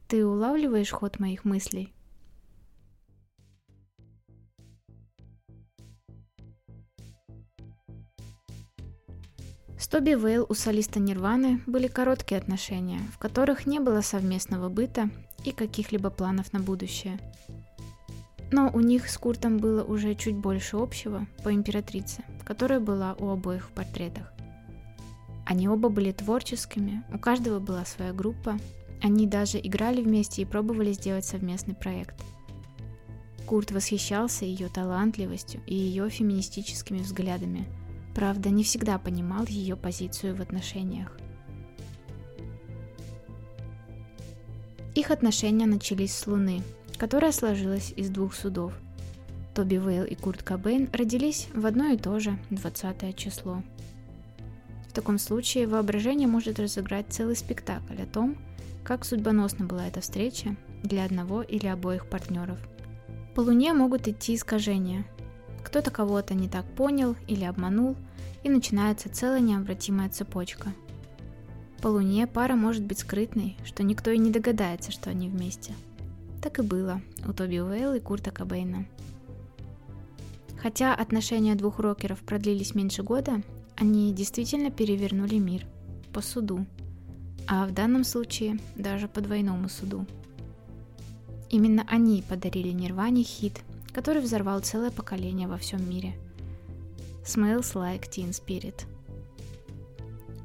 Ты 0.07 0.23
улавливаешь 0.23 0.91
ход 0.91 1.17
моих 1.17 1.43
мыслей? 1.43 1.91
С 9.87 9.89
Тоби 9.89 10.15
Вейл 10.15 10.45
у 10.49 10.53
солиста 10.53 10.99
Нирваны 10.99 11.61
были 11.65 11.87
короткие 11.87 12.41
отношения, 12.41 12.99
в 13.13 13.17
которых 13.17 13.65
не 13.65 13.79
было 13.79 14.01
совместного 14.01 14.67
быта 14.67 15.09
и 15.45 15.53
каких-либо 15.53 16.09
планов 16.09 16.51
на 16.51 16.59
будущее– 16.59 17.17
но 18.51 18.69
у 18.73 18.79
них 18.79 19.09
с 19.09 19.17
Куртом 19.17 19.57
было 19.57 19.83
уже 19.83 20.15
чуть 20.15 20.35
больше 20.35 20.77
общего 20.77 21.27
по 21.43 21.53
императрице, 21.53 22.23
которая 22.45 22.79
была 22.79 23.13
у 23.19 23.29
обоих 23.29 23.67
в 23.67 23.71
портретах. 23.71 24.33
Они 25.45 25.67
оба 25.67 25.89
были 25.89 26.11
творческими, 26.11 27.03
у 27.13 27.19
каждого 27.19 27.59
была 27.59 27.85
своя 27.85 28.13
группа, 28.13 28.57
они 29.01 29.27
даже 29.27 29.59
играли 29.59 30.01
вместе 30.01 30.41
и 30.41 30.45
пробовали 30.45 30.93
сделать 30.93 31.25
совместный 31.25 31.75
проект. 31.75 32.15
Курт 33.45 33.71
восхищался 33.71 34.43
ее 34.43 34.67
талантливостью 34.67 35.61
и 35.65 35.75
ее 35.75 36.09
феминистическими 36.09 36.99
взглядами, 36.99 37.65
правда, 38.17 38.49
не 38.49 38.63
всегда 38.63 38.97
понимал 38.97 39.45
ее 39.45 39.75
позицию 39.75 40.35
в 40.35 40.41
отношениях. 40.41 41.15
Их 44.95 45.11
отношения 45.11 45.67
начались 45.67 46.15
с 46.15 46.25
Луны, 46.25 46.63
которая 46.97 47.31
сложилась 47.31 47.93
из 47.95 48.09
двух 48.09 48.33
судов. 48.33 48.73
Тоби 49.53 49.75
Вейл 49.75 50.03
и 50.03 50.15
Курт 50.15 50.41
Кобейн 50.41 50.89
родились 50.91 51.47
в 51.53 51.63
одно 51.67 51.89
и 51.89 51.97
то 51.97 52.19
же 52.19 52.39
20 52.49 53.15
число. 53.15 53.61
В 54.89 54.93
таком 54.93 55.19
случае 55.19 55.67
воображение 55.67 56.27
может 56.27 56.59
разыграть 56.59 57.05
целый 57.09 57.35
спектакль 57.35 58.01
о 58.01 58.07
том, 58.07 58.35
как 58.83 59.05
судьбоносна 59.05 59.67
была 59.67 59.87
эта 59.87 60.01
встреча 60.01 60.55
для 60.81 61.05
одного 61.05 61.43
или 61.43 61.67
обоих 61.67 62.09
партнеров. 62.09 62.57
По 63.35 63.41
Луне 63.41 63.73
могут 63.73 64.07
идти 64.07 64.33
искажения. 64.33 65.05
Кто-то 65.67 65.91
кого-то 65.91 66.33
не 66.33 66.47
так 66.47 66.65
понял 66.65 67.17
или 67.27 67.43
обманул, 67.43 67.95
и 68.43 68.49
начинается 68.49 69.09
целая 69.09 69.41
необратимая 69.41 70.09
цепочка. 70.09 70.73
По 71.81 71.89
Луне 71.89 72.25
пара 72.25 72.55
может 72.55 72.83
быть 72.83 72.99
скрытной, 72.99 73.57
что 73.65 73.83
никто 73.83 74.09
и 74.09 74.17
не 74.17 74.31
догадается, 74.31 74.91
что 74.91 75.09
они 75.09 75.29
вместе– 75.29 75.75
так 76.41 76.59
и 76.59 76.61
было 76.61 77.01
у 77.27 77.33
Тоби 77.33 77.59
Уэйл 77.59 77.93
и 77.93 77.99
Курта 77.99 78.31
Кобейна. 78.31 78.85
Хотя 80.61 80.95
отношения 80.95 81.55
двух 81.55 81.79
рокеров 81.79 82.19
продлились 82.21 82.73
меньше 82.73 83.03
года, 83.03 83.41
они 83.75 84.13
действительно 84.13 84.71
перевернули 84.71 85.39
мир 85.39 85.65
по 86.13 86.21
суду, 86.21 86.65
а 87.47 87.65
в 87.67 87.73
данном 87.73 88.05
случае 88.05 88.59
даже 88.75 89.07
по 89.07 89.19
двойному 89.19 89.67
суду. 89.67 90.05
Именно 91.49 91.85
они 91.89 92.23
подарили 92.27 92.69
Нирване 92.69 93.23
хит, 93.23 93.61
который 93.97 94.21
взорвал 94.21 94.59
целое 94.61 94.91
поколение 94.91 95.49
во 95.49 95.57
всем 95.57 95.89
мире. 95.89 96.13
Smells 97.25 97.73
Like 97.73 98.07
Teen 98.09 98.29
Spirit. 98.29 98.83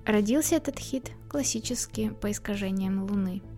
Родился 0.06 0.56
этот 0.56 0.80
хит 0.80 1.12
классически 1.28 2.08
по 2.20 2.32
искажениям 2.32 3.04
Луны– 3.04 3.42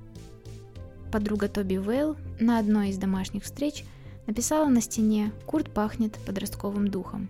подруга 1.15 1.47
Тоби 1.47 1.77
Вейл 1.77 2.17
на 2.41 2.59
одной 2.59 2.89
из 2.89 2.99
домашних 2.99 3.45
встреч 3.45 3.85
написала 4.27 4.69
на 4.69 4.81
стене 4.81 5.31
«Курт 5.47 5.73
пахнет 5.73 6.19
подростковым 6.27 6.89
духом», 6.89 7.29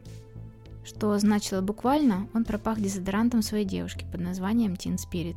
что 0.86 1.18
значило 1.18 1.60
буквально 1.60 2.26
«он 2.32 2.46
пропах 2.46 2.80
дезодорантом 2.80 3.42
своей 3.42 3.66
девушки 3.66 4.06
под 4.10 4.22
названием 4.22 4.72
Teen 4.72 4.96
Spirit». 4.96 5.36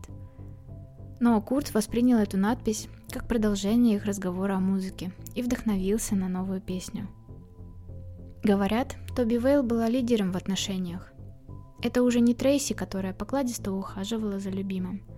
Но 1.19 1.41
Курт 1.41 1.73
воспринял 1.73 2.19
эту 2.19 2.37
надпись 2.37 2.87
как 3.11 3.27
продолжение 3.27 3.95
их 3.95 4.05
разговора 4.05 4.55
о 4.55 4.59
музыке 4.59 5.11
и 5.35 5.41
вдохновился 5.41 6.15
на 6.15 6.27
новую 6.27 6.61
песню. 6.61 7.07
Говорят, 8.43 8.95
Тоби 9.15 9.35
Вейл 9.35 9.63
была 9.63 9.89
лидером 9.89 10.31
в 10.31 10.37
отношениях. 10.37 11.11
Это 11.81 12.03
уже 12.03 12.19
не 12.19 12.33
Трейси, 12.33 12.73
которая 12.73 13.13
покладисто 13.13 13.71
ухаживала 13.71 14.39
за 14.39 14.49
любимым– 14.49 15.01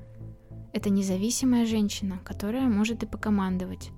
это 0.71 0.89
независимая 0.89 1.65
женщина, 1.65 2.19
которая 2.23 2.67
может 2.67 3.01
и 3.03 3.07
покомандовать. 3.07 3.89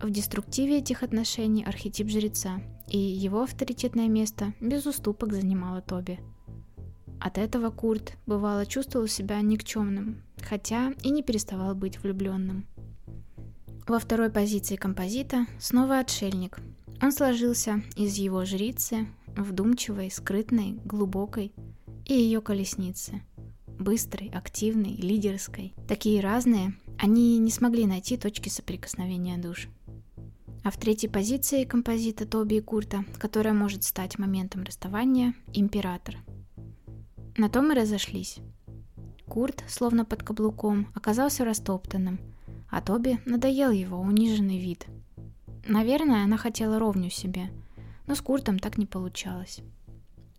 В 0.00 0.10
деструктиве 0.10 0.78
этих 0.78 1.02
отношений 1.02 1.64
архетип 1.64 2.08
жреца, 2.08 2.60
и 2.88 2.98
его 2.98 3.42
авторитетное 3.42 4.08
место 4.08 4.54
без 4.60 4.86
уступок 4.86 5.32
занимала 5.32 5.82
Тоби. 5.82 6.18
От 7.20 7.38
этого 7.38 7.70
Курт 7.70 8.16
бывало 8.26 8.66
чувствовал 8.66 9.08
себя 9.08 9.40
никчемным, 9.40 10.22
хотя 10.40 10.92
и 11.02 11.10
не 11.10 11.22
переставал 11.22 11.74
быть 11.74 12.02
влюбленным. 12.02 12.66
Во 13.86 14.00
второй 14.00 14.30
позиции 14.30 14.74
композита 14.74 15.46
снова 15.60 16.00
отшельник. 16.00 16.58
Он 17.00 17.12
сложился 17.12 17.84
из 17.94 18.16
его 18.16 18.44
жрицы, 18.44 19.06
вдумчивой, 19.36 20.10
скрытной, 20.10 20.72
глубокой, 20.84 21.52
и 22.04 22.14
ее 22.14 22.40
колесницы– 22.40 23.22
быстрой, 23.78 24.28
активной, 24.30 24.96
лидерской. 24.96 25.72
Такие 25.86 26.20
разные, 26.20 26.74
они 26.98 27.38
не 27.38 27.50
смогли 27.50 27.86
найти 27.86 28.16
точки 28.16 28.48
соприкосновения 28.48 29.38
душ. 29.38 29.68
А 30.64 30.72
в 30.72 30.78
третьей 30.78 31.08
позиции 31.08 31.62
композита 31.62 32.26
Тоби 32.26 32.56
и 32.56 32.60
Курта, 32.60 33.04
которая 33.18 33.54
может 33.54 33.84
стать 33.84 34.18
моментом 34.18 34.64
расставания, 34.64 35.34
император. 35.52 36.16
На 37.36 37.48
том 37.48 37.70
и 37.70 37.76
разошлись. 37.76 38.38
Курт, 39.28 39.62
словно 39.68 40.04
под 40.04 40.24
каблуком, 40.24 40.88
оказался 40.94 41.44
растоптанным, 41.44 42.18
а 42.76 42.82
Тоби 42.82 43.18
надоел 43.24 43.70
его 43.70 43.98
униженный 43.98 44.58
вид. 44.58 44.84
Наверное, 45.66 46.24
она 46.24 46.36
хотела 46.36 46.78
ровню 46.78 47.08
себе, 47.08 47.48
но 48.06 48.14
с 48.14 48.20
Куртом 48.20 48.58
так 48.58 48.76
не 48.76 48.84
получалось. 48.84 49.60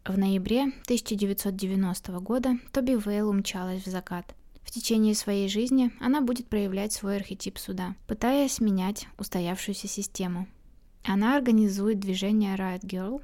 В 0.06 0.16
ноябре 0.20 0.66
1990 0.84 2.20
года 2.20 2.60
Тоби 2.72 2.92
Вейл 2.92 3.30
умчалась 3.30 3.82
в 3.82 3.90
закат. 3.90 4.36
В 4.62 4.70
течение 4.70 5.16
своей 5.16 5.50
жизни 5.50 5.92
она 6.00 6.22
будет 6.22 6.46
проявлять 6.48 6.94
свой 6.94 7.16
архетип 7.16 7.58
суда, 7.58 7.96
пытаясь 8.06 8.60
менять 8.60 9.08
устоявшуюся 9.18 9.88
систему. 9.88 10.48
Она 11.06 11.38
организует 11.38 12.00
движение 12.00 12.56
Riot 12.56 12.82
Girl, 12.82 13.24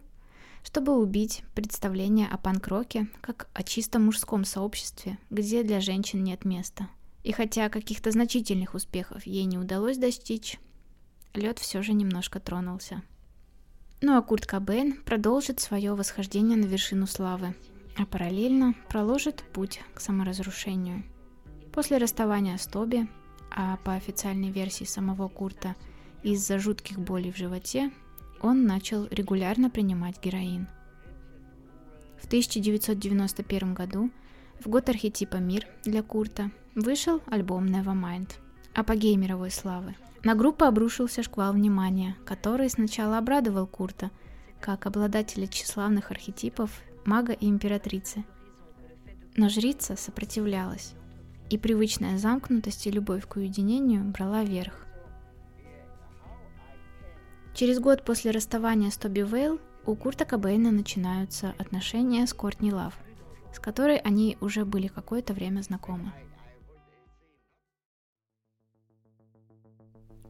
чтобы 0.64 0.98
убить 0.98 1.44
представление 1.54 2.28
о 2.30 2.38
панк-роке 2.40 3.10
как 3.22 3.48
о 3.54 3.62
чисто 3.62 4.00
мужском 4.00 4.44
сообществе, 4.44 5.20
где 5.30 5.62
для 5.62 5.82
женщин 5.82 6.24
нет 6.24 6.46
места. 6.46 6.90
И 7.24 7.32
хотя 7.32 7.70
каких-то 7.70 8.12
значительных 8.12 8.74
успехов 8.74 9.26
ей 9.26 9.46
не 9.46 9.58
удалось 9.58 9.98
достичь, 9.98 10.60
лед 11.34 11.58
все 11.60 11.82
же 11.82 11.94
немножко 11.94 12.40
тронулся. 12.40 13.02
Ну 14.02 14.18
а 14.18 14.22
Курт 14.22 14.46
Кобейн 14.46 15.02
продолжит 15.04 15.62
свое 15.62 15.96
восхождение 15.96 16.58
на 16.58 16.66
вершину 16.66 17.08
славы, 17.08 17.56
а 17.98 18.06
параллельно 18.06 18.76
проложит 18.90 19.44
путь 19.54 19.80
к 19.94 20.02
саморазрушению. 20.02 21.04
После 21.72 21.98
расставания 21.98 22.58
с 22.58 22.68
Тоби, 22.68 23.08
а 23.50 23.78
по 23.78 23.94
официальной 23.94 24.52
версии 24.52 24.84
самого 24.84 25.30
Курта 25.30 25.76
из-за 26.22 26.60
жутких 26.60 27.00
болей 27.00 27.32
в 27.32 27.38
животе, 27.38 27.92
он 28.42 28.66
начал 28.66 29.08
регулярно 29.10 29.70
принимать 29.70 30.22
героин. 30.22 30.68
В 32.22 32.26
1991 32.26 33.74
году, 33.74 34.12
в 34.60 34.68
год 34.68 34.90
архетипа 34.90 35.38
«Мир» 35.38 35.68
для 35.86 36.04
Курта, 36.04 36.52
вышел 36.76 37.22
альбом 37.28 37.66
Nevermind, 37.66 38.32
апогей 38.74 39.16
мировой 39.16 39.52
славы. 39.52 39.96
На 40.24 40.36
группу 40.36 40.66
обрушился 40.66 41.22
шквал 41.22 41.54
внимания, 41.54 42.16
который 42.26 42.70
сначала 42.70 43.18
обрадовал 43.18 43.68
Курта, 43.68 44.10
как 44.62 44.86
обладателя 44.86 45.48
тщеславных 45.48 46.12
архетипов 46.12 46.72
мага 47.06 47.34
и 47.34 47.50
императрицы. 47.50 48.24
Но 49.36 49.50
жрица 49.50 49.96
сопротивлялась, 49.96 50.94
и 51.50 51.58
привычная 51.58 52.18
замкнутость 52.18 52.88
и 52.88 52.92
любовь 52.92 53.28
к 53.28 53.36
уединению 53.36 54.06
брала 54.06 54.44
верх. 54.44 54.86
Через 57.54 57.80
год 57.80 58.04
после 58.04 58.32
расставания 58.32 58.90
с 58.90 58.98
Тоби 58.98 59.22
Вейл 59.22 59.60
у 59.86 59.96
Курта 59.96 60.26
Кобейна 60.26 60.72
начинаются 60.72 61.54
отношения 61.58 62.26
с 62.26 62.34
Кортни 62.34 62.72
Лав, 62.72 62.98
с 63.54 63.60
которой 63.60 63.98
они 63.98 64.38
уже 64.40 64.66
были 64.66 64.88
какое-то 64.88 65.34
время 65.34 65.62
знакомы. 65.62 66.14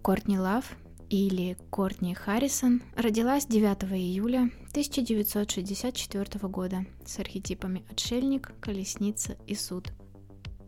Кортни 0.04 0.38
Лав 0.38 0.66
или 1.10 1.56
Кортни 1.70 2.14
Харрисон 2.14 2.82
родилась 2.98 3.46
9 3.46 3.86
июля 3.94 4.52
1964 4.72 6.50
года 6.50 6.86
с 7.06 7.20
архетипами 7.20 7.86
отшельник, 7.90 8.52
колесница 8.60 9.38
и 9.48 9.56
суд. 9.56 9.94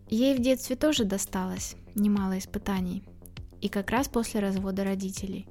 Ей 0.07 0.37
в 0.37 0.41
детстве 0.41 0.77
тоже 0.77 1.03
досталось 1.03 1.75
немало 1.95 2.37
испытаний, 2.37 3.03
и 3.59 3.67
как 3.67 3.91
раз 3.91 4.07
после 4.07 4.39
развода 4.39 4.85
родителей. 4.85 5.49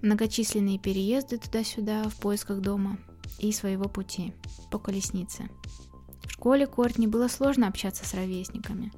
Многочисленные 0.00 0.80
переезды 0.80 1.38
туда-сюда 1.38 2.08
в 2.08 2.16
поисках 2.16 2.60
дома 2.60 2.98
и 3.38 3.52
своего 3.52 3.84
пути 3.84 4.34
по 4.72 4.80
колеснице. 4.80 5.48
В 6.24 6.32
школе 6.32 6.66
Кортни 6.66 7.06
было 7.06 7.28
сложно 7.28 7.68
общаться 7.68 8.04
с 8.04 8.14
ровесниками. 8.14 8.90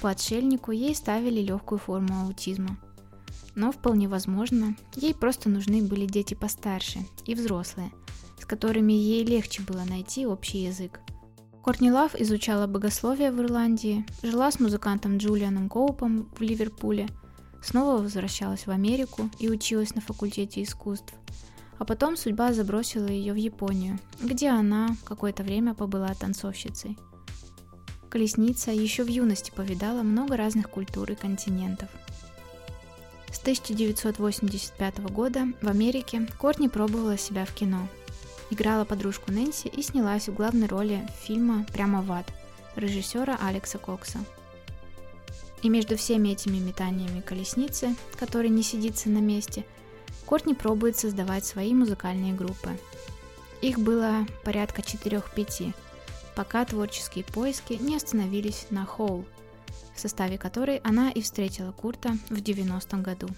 По 0.00 0.10
отшельнику 0.10 0.70
ей 0.70 0.94
ставили 0.94 1.40
легкую 1.40 1.80
форму 1.80 2.26
аутизма– 2.26 2.78
но 3.56 3.72
вполне 3.72 4.06
возможно, 4.06 4.76
ей 4.94 5.14
просто 5.14 5.48
нужны 5.48 5.82
были 5.82 6.06
дети 6.06 6.34
постарше 6.34 7.00
и 7.24 7.34
взрослые, 7.34 7.90
с 8.38 8.44
которыми 8.44 8.92
ей 8.92 9.24
легче 9.24 9.62
было 9.62 9.82
найти 9.84 10.26
общий 10.26 10.58
язык. 10.58 11.00
Кортни 11.64 11.90
Лав 11.90 12.14
изучала 12.14 12.68
богословие 12.68 13.32
в 13.32 13.40
Ирландии, 13.40 14.06
жила 14.22 14.52
с 14.52 14.60
музыкантом 14.60 15.16
Джулианом 15.16 15.68
Коупом 15.68 16.30
в 16.36 16.40
Ливерпуле, 16.40 17.08
снова 17.60 18.00
возвращалась 18.00 18.66
в 18.66 18.70
Америку 18.70 19.28
и 19.40 19.48
училась 19.48 19.94
на 19.96 20.00
факультете 20.00 20.62
искусств. 20.62 21.14
А 21.78 21.84
потом 21.84 22.16
судьба 22.16 22.52
забросила 22.52 23.08
ее 23.08 23.32
в 23.32 23.36
Японию, 23.36 23.98
где 24.20 24.50
она 24.50 24.96
какое-то 25.04 25.42
время 25.42 25.74
побыла 25.74 26.14
танцовщицей. 26.14 26.96
Колесница 28.10 28.70
еще 28.70 29.02
в 29.02 29.08
юности 29.08 29.50
повидала 29.54 30.02
много 30.02 30.36
разных 30.36 30.70
культур 30.70 31.10
и 31.10 31.14
континентов– 31.14 31.88
с 33.36 33.38
1985 33.40 34.98
года 35.10 35.46
в 35.60 35.68
Америке 35.68 36.26
Кортни 36.38 36.70
пробовала 36.70 37.18
себя 37.18 37.44
в 37.44 37.52
кино. 37.52 37.86
Играла 38.48 38.86
подружку 38.86 39.30
Нэнси 39.30 39.68
и 39.68 39.82
снялась 39.82 40.28
в 40.28 40.34
главной 40.34 40.66
роли 40.66 41.06
фильма 41.22 41.66
«Прямо 41.70 42.00
в 42.00 42.10
ад» 42.12 42.26
режиссера 42.76 43.38
Алекса 43.42 43.76
Кокса. 43.76 44.20
И 45.62 45.68
между 45.68 45.98
всеми 45.98 46.30
этими 46.30 46.56
метаниями 46.58 47.20
колесницы, 47.20 47.94
который 48.18 48.48
не 48.48 48.62
сидится 48.62 49.10
на 49.10 49.18
месте, 49.18 49.66
Кортни 50.24 50.54
пробует 50.54 50.96
создавать 50.96 51.44
свои 51.44 51.74
музыкальные 51.74 52.32
группы. 52.32 52.70
Их 53.60 53.78
было 53.78 54.26
порядка 54.44 54.80
4-5, 54.80 55.74
пока 56.34 56.64
творческие 56.64 57.24
поиски 57.24 57.74
не 57.74 57.96
остановились 57.96 58.68
на 58.70 58.86
Хоул– 58.86 59.26
в 59.96 60.00
составе 60.00 60.36
которой 60.36 60.76
она 60.78 61.10
и 61.10 61.22
встретила 61.22 61.72
Курта 61.72 62.12
в 62.28 62.34
90-м 62.34 63.02
году. 63.02 63.28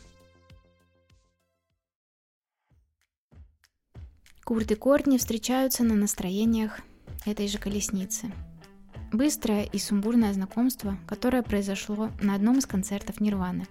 Курт 4.45 4.71
и 4.73 4.75
Кортни 4.75 5.19
встречаются 5.19 5.85
на 5.85 5.95
настроениях 5.95 6.81
этой 7.25 7.49
же 7.49 7.59
колесницы. 7.59 8.33
Быстрое 9.13 9.65
и 9.65 9.79
сумбурное 9.79 10.33
знакомство, 10.33 10.99
которое 11.07 11.43
произошло 11.43 12.11
на 12.21 12.35
одном 12.35 12.59
из 12.59 12.67
концертов 12.67 13.21
Нирваны. 13.21 13.67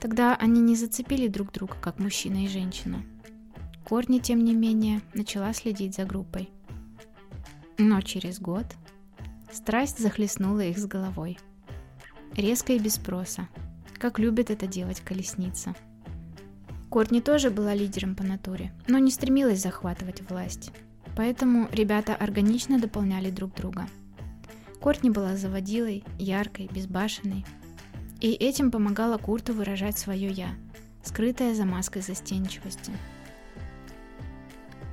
Тогда 0.00 0.36
они 0.36 0.60
не 0.60 0.76
зацепили 0.76 1.26
друг 1.26 1.52
друга, 1.52 1.74
как 1.80 1.98
мужчина 1.98 2.44
и 2.44 2.48
женщина. 2.48 3.02
Кортни, 3.84 4.20
тем 4.20 4.44
не 4.44 4.54
менее, 4.54 5.00
начала 5.14 5.52
следить 5.52 5.96
за 5.96 6.04
группой. 6.04 6.50
Но 7.78 8.00
через 8.02 8.40
год 8.40 8.66
страсть 9.52 9.98
захлестнула 9.98 10.60
их 10.60 10.78
с 10.78 10.86
головой– 10.86 11.38
резко 12.36 12.72
и 12.72 12.78
без 12.78 12.94
спроса, 12.94 13.48
как 13.98 14.18
любит 14.18 14.50
это 14.50 14.66
делать 14.66 15.00
колесница. 15.00 15.74
Кортни 16.90 17.20
тоже 17.20 17.50
была 17.50 17.74
лидером 17.74 18.14
по 18.14 18.22
натуре, 18.22 18.72
но 18.86 18.98
не 18.98 19.10
стремилась 19.10 19.62
захватывать 19.62 20.20
власть. 20.28 20.72
Поэтому 21.16 21.68
ребята 21.72 22.14
органично 22.14 22.78
дополняли 22.78 23.30
друг 23.30 23.54
друга. 23.54 23.86
Кортни 24.80 25.10
была 25.10 25.36
заводилой, 25.36 26.04
яркой, 26.18 26.68
безбашенной. 26.72 27.44
И 28.20 28.32
этим 28.32 28.70
помогала 28.70 29.18
Курту 29.18 29.52
выражать 29.52 29.98
свое 29.98 30.28
«я», 30.28 30.50
скрытое 31.02 31.54
за 31.54 31.64
маской 31.64 32.02
застенчивости. 32.02 32.92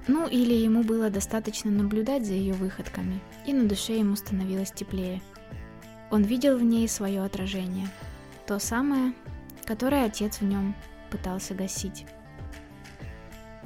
Ну 0.08 0.28
или 0.28 0.54
ему 0.54 0.84
было 0.84 1.10
достаточно 1.10 1.70
наблюдать 1.70 2.26
за 2.26 2.34
ее 2.34 2.54
выходками, 2.54 3.20
и 3.46 3.54
на 3.54 3.68
душе 3.68 3.98
ему 3.98 4.16
становилось 4.16 4.72
теплее– 4.72 5.22
он 6.12 6.24
видел 6.24 6.58
в 6.58 6.64
ней 6.64 6.88
свое 6.88 7.24
отражение, 7.24 7.88
то 8.48 8.60
самое, 8.60 9.14
которое 9.66 10.06
отец 10.06 10.40
в 10.40 10.44
нем 10.44 10.76
пытался 11.12 11.54
гасить. 11.54 12.06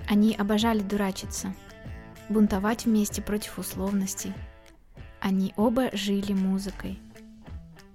Они 0.08 0.36
обожали 0.36 0.82
дурачиться, 0.82 1.54
бунтовать 2.30 2.86
вместе 2.86 3.22
против 3.22 3.60
условностей. 3.60 4.34
Они 5.22 5.54
оба 5.56 5.90
жили 5.94 6.34
музыкой. 6.34 7.00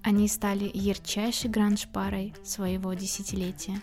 Они 0.01 0.27
стали 0.27 0.71
ярчайшей 0.73 1.51
гранж-парой 1.51 2.33
своего 2.43 2.93
десятилетия. 2.93 3.79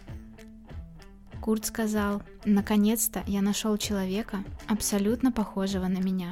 Курт 1.40 1.66
сказал, 1.66 2.22
«Наконец-то 2.44 3.22
я 3.26 3.42
нашел 3.42 3.76
человека, 3.76 4.42
абсолютно 4.66 5.30
похожего 5.30 5.86
на 5.86 5.98
меня. 5.98 6.30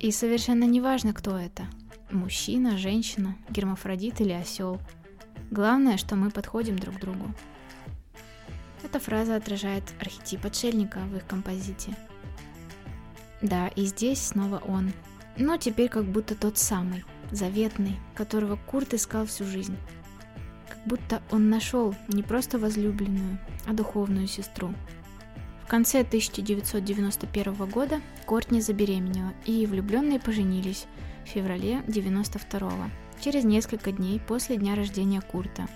И 0.00 0.10
совершенно 0.10 0.64
неважно, 0.64 1.12
кто 1.12 1.36
это– 1.36 1.66
Мужчина, 2.14 2.78
женщина, 2.78 3.34
гермафродит 3.50 4.20
или 4.20 4.30
осел. 4.30 4.80
Главное, 5.50 5.96
что 5.96 6.14
мы 6.14 6.30
подходим 6.30 6.78
друг 6.78 7.00
другу. 7.00 7.34
Эта 8.84 9.00
фраза 9.00 9.34
отражает 9.34 9.82
архетип 9.98 10.44
отшельника 10.44 11.00
в 11.00 11.16
их 11.16 11.26
композите. 11.26 11.96
Да, 13.42 13.66
и 13.66 13.84
здесь 13.86 14.22
снова 14.22 14.62
он. 14.64 14.92
Но 15.36 15.56
теперь 15.56 15.88
как 15.88 16.04
будто 16.04 16.36
тот 16.36 16.56
самый, 16.56 17.04
заветный, 17.32 17.98
которого 18.14 18.60
Курт 18.64 18.94
искал 18.94 19.26
всю 19.26 19.44
жизнь. 19.44 19.76
Как 20.68 20.86
будто 20.86 21.20
он 21.32 21.50
нашел 21.50 21.96
не 22.06 22.22
просто 22.22 22.60
возлюбленную, 22.60 23.40
а 23.66 23.72
духовную 23.72 24.28
сестру. 24.28 24.72
В 25.64 25.66
конце 25.66 26.02
1991 26.02 27.54
года 27.68 28.00
Кортни 28.24 28.60
забеременела, 28.60 29.32
и 29.46 29.66
влюбленные 29.66 30.20
поженились– 30.20 30.86
в 31.24 31.28
феврале 31.28 31.82
92 31.88 32.90
через 33.20 33.44
несколько 33.44 33.92
дней 33.92 34.20
после 34.20 34.56
дня 34.56 34.74
рождения 34.74 35.20
Курта. 35.20 35.66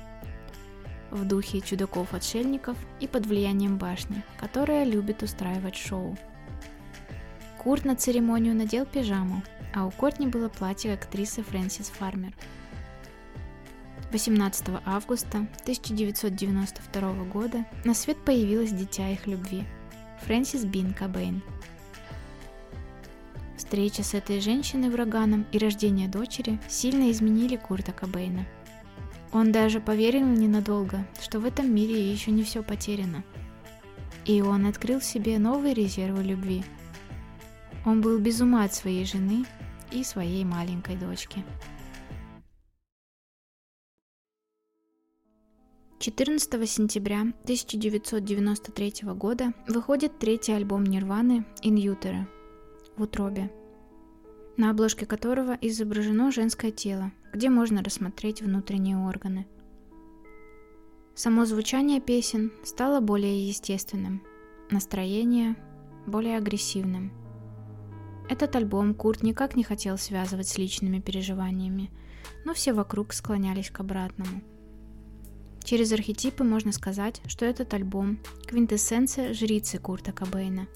В 1.10 1.24
духе 1.24 1.60
чудаков-отшельников 1.60 2.76
и 3.00 3.06
под 3.06 3.26
влиянием 3.26 3.78
башни, 3.78 4.22
которая 4.38 4.84
любит 4.84 5.22
устраивать 5.22 5.76
шоу. 5.76 6.16
Курт 7.56 7.84
на 7.84 7.96
церемонию 7.96 8.54
надел 8.54 8.84
пижаму, 8.84 9.42
а 9.74 9.86
у 9.86 9.90
Кортни 9.90 10.26
было 10.26 10.48
платье 10.48 10.92
актрисы 10.92 11.42
Фрэнсис 11.42 11.88
Фармер. 11.88 12.34
18 14.12 14.68
августа 14.84 15.46
1992 15.62 17.12
года 17.24 17.64
на 17.84 17.94
свет 17.94 18.22
появилось 18.24 18.72
дитя 18.72 19.08
их 19.10 19.26
любви– 19.26 19.64
Фрэнсис 20.22 20.64
Бин 20.64 20.94
Кобейн– 20.94 21.42
Встреча 23.68 24.02
с 24.02 24.14
этой 24.14 24.40
женщиной-враганом 24.40 25.44
и 25.52 25.58
рождение 25.58 26.08
дочери 26.08 26.58
сильно 26.70 27.10
изменили 27.10 27.56
Курта 27.56 27.92
Кобейна. 27.92 28.46
Он 29.30 29.52
даже 29.52 29.78
поверил 29.78 30.24
ненадолго, 30.24 31.06
что 31.20 31.38
в 31.38 31.44
этом 31.44 31.70
мире 31.74 32.10
еще 32.10 32.30
не 32.30 32.44
все 32.44 32.62
потеряно. 32.62 33.22
И 34.24 34.40
он 34.40 34.64
открыл 34.64 35.02
себе 35.02 35.38
новые 35.38 35.74
резервы 35.74 36.22
любви. 36.22 36.64
Он 37.84 38.00
был 38.00 38.18
без 38.18 38.40
ума 38.40 38.64
от 38.64 38.72
своей 38.72 39.04
жены 39.04 39.44
и 39.92 40.02
своей 40.02 40.46
маленькой 40.46 40.96
дочки. 40.96 41.44
14 45.98 46.70
сентября 46.70 47.20
1993 47.20 49.12
года 49.12 49.52
выходит 49.66 50.18
третий 50.18 50.52
альбом 50.52 50.84
Нирваны 50.84 51.44
«In 51.62 51.74
Utero» 51.74 52.26
в 52.98 53.02
утробе. 53.02 53.50
на 54.56 54.70
обложке 54.70 55.06
которого 55.06 55.56
изображено 55.60 56.32
женское 56.32 56.72
тело, 56.72 57.12
где 57.32 57.48
можно 57.48 57.80
рассмотреть 57.80 58.42
внутренние 58.42 58.96
органы. 58.96 59.46
Само 61.14 61.44
звучание 61.44 62.00
песен 62.00 62.50
стало 62.64 62.98
более 62.98 63.46
естественным, 63.46 64.20
настроение 64.70 65.54
более 66.06 66.38
агрессивным. 66.38 67.12
Этот 68.28 68.56
альбом 68.56 68.94
Курт 68.94 69.22
никак 69.22 69.54
не 69.54 69.62
хотел 69.62 69.96
связывать 69.96 70.48
с 70.48 70.58
личными 70.58 70.98
переживаниями, 70.98 71.92
но 72.44 72.52
все 72.52 72.72
вокруг 72.72 73.12
склонялись 73.12 73.70
к 73.70 73.78
обратному. 73.78 74.42
Через 75.62 75.92
архетипы 75.92 76.42
можно 76.42 76.72
сказать, 76.72 77.22
что 77.28 77.46
этот 77.46 77.72
альбом– 77.74 78.18
квинтэссенция 78.48 79.34
жрицы 79.34 79.78
Курта 79.78 80.10
Кобейна 80.10 80.66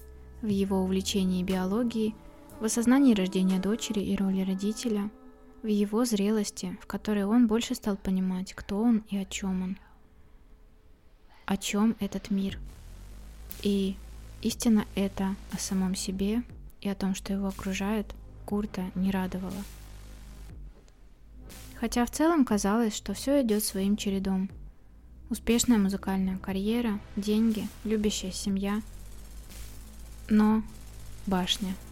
в 0.43 0.47
его 0.47 0.83
увлечении 0.83 1.41
биологией– 1.41 2.13
в 2.63 2.65
осознании 2.65 3.13
рождения 3.13 3.59
дочери 3.59 3.99
и 3.99 4.15
роли 4.15 4.41
родителя, 4.41 5.09
в 5.63 5.67
его 5.67 6.05
зрелости, 6.05 6.77
в 6.81 6.85
которой 6.85 7.25
он 7.25 7.45
больше 7.45 7.75
стал 7.75 7.97
понимать, 7.97 8.53
кто 8.53 8.81
он 8.81 9.03
и 9.09 9.17
о 9.17 9.25
чем 9.25 9.63
он. 9.63 9.77
О 11.45 11.57
чем 11.57 11.97
этот 11.99 12.31
мир. 12.31 12.57
И 13.63 13.97
истина 14.41 14.85
это 14.95 15.35
о 15.51 15.57
самом 15.57 15.93
себе 15.93 16.41
и 16.79 16.87
о 16.87 16.95
том, 16.95 17.15
что 17.15 17.33
его 17.33 17.47
окружает, 17.47 18.13
Курта 18.45 18.83
не 18.95 19.11
радовала. 19.11 19.51
Хотя 21.75 22.05
в 22.05 22.11
целом 22.11 22.45
казалось, 22.45 22.95
что 22.95 23.13
все 23.13 23.41
идет 23.41 23.61
своим 23.65 23.97
чередом. 23.97 24.49
Успешная 25.29 25.77
музыкальная 25.77 26.37
карьера, 26.37 26.97
деньги, 27.17 27.67
любящая 27.83 28.31
семья. 28.31 28.81
Но 30.29 30.63
башня– 31.25 31.75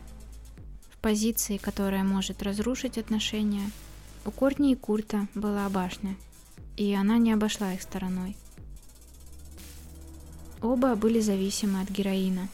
позиции, 1.02 1.58
которая 1.58 2.04
может 2.04 2.44
разрушить 2.44 2.98
отношения, 2.98 3.70
у 4.24 4.32
Кортни 4.32 4.72
и 4.72 4.76
Курта 4.76 5.28
была 5.34 5.68
башня, 5.70 6.16
и 6.78 6.94
она 6.94 7.18
не 7.18 7.34
обошла 7.34 7.74
их 7.74 7.82
стороной. 7.82 8.38
Оба 10.62 10.96
были 10.96 11.20
зависимы 11.20 11.82
от 11.82 11.90
героина. 11.90 12.48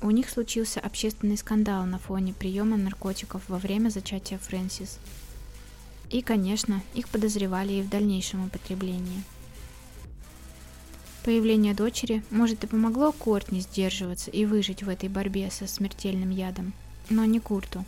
У 0.00 0.10
них 0.10 0.30
случился 0.30 0.80
общественный 0.80 1.36
скандал 1.36 1.84
на 1.84 1.98
фоне 1.98 2.32
приема 2.32 2.76
наркотиков 2.76 3.42
во 3.48 3.58
время 3.58 3.90
зачатия 3.90 4.38
Фрэнсис. 4.38 4.98
И, 6.08 6.22
конечно, 6.22 6.82
их 6.94 7.08
подозревали 7.10 7.74
и 7.74 7.82
в 7.82 7.90
дальнейшем 7.90 8.46
употреблении– 8.46 9.22
Появление 11.28 11.74
дочери, 11.74 12.22
может, 12.30 12.64
и 12.64 12.66
помогло 12.66 13.12
Кортни 13.12 13.60
сдерживаться 13.60 14.30
и 14.30 14.46
выжить 14.46 14.82
в 14.82 14.88
этой 14.88 15.10
борьбе 15.10 15.50
со 15.50 15.66
смертельным 15.66 16.30
ядом, 16.30 16.72
но 17.10 17.26
не 17.26 17.38
Курту. 17.38 17.84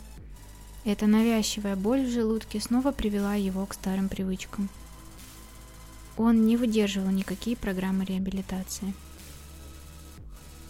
Эта 0.85 1.07
навязчивая 1.07 1.75
боль 1.75 2.05
в 2.05 2.11
желудке 2.11 2.59
снова 2.59 2.91
привела 2.91 3.33
его 3.33 3.65
к 3.65 3.73
старым 3.73 4.09
привычкам. 4.09 4.69
Он 6.17 6.45
не 6.45 6.55
выдерживал 6.55 7.09
никакие 7.09 7.57
программы 7.57 8.05
реабилитации. 8.05 8.93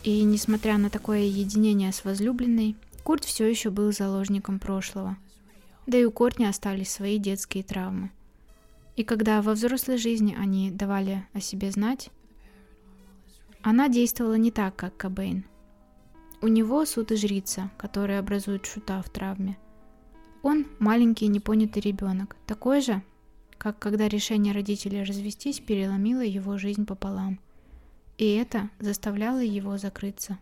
И 0.06 0.24
несмотря 0.24 0.78
на 0.78 0.90
такое 0.90 1.24
единение 1.24 1.92
с 1.92 2.06
возлюбленной, 2.06 2.78
Курт 3.04 3.26
все 3.26 3.50
еще 3.50 3.70
был 3.70 3.92
заложником 3.92 4.60
прошлого. 4.60 5.18
Да 5.88 5.98
и 5.98 6.06
у 6.06 6.12
Кортни 6.12 6.46
остались 6.46 6.90
свои 6.90 7.18
детские 7.18 7.66
травмы. 7.66 8.12
И 8.96 9.04
когда 9.04 9.42
во 9.42 9.56
взрослой 9.56 9.98
жизни 9.98 10.38
они 10.40 10.72
давали 10.72 11.26
о 11.34 11.42
себе 11.42 11.70
знать, 11.70 12.10
она 13.64 13.90
действовала 13.90 14.36
не 14.36 14.50
так, 14.50 14.76
как 14.76 14.98
Кобейн. 14.98 15.46
У 16.42 16.48
него 16.48 16.84
суд 16.86 17.12
и 17.12 17.16
жрица, 17.16 17.70
которые 17.78 18.18
образуют 18.18 18.66
шута 18.66 19.02
в 19.04 19.10
травме. 19.10 19.58
Он 20.42 20.66
маленький 20.80 21.28
непонятый 21.28 21.84
ребенок, 21.84 22.36
такой 22.48 22.82
же, 22.82 23.04
как 23.60 23.78
когда 23.78 24.08
решение 24.08 24.54
родителей 24.54 25.04
развестись 25.04 25.60
переломило 25.60 26.22
его 26.22 26.58
жизнь 26.58 26.88
пополам. 26.88 27.40
И 28.18 28.34
это 28.34 28.72
заставляло 28.80 29.40
его 29.40 29.78
закрыться. 29.78 30.40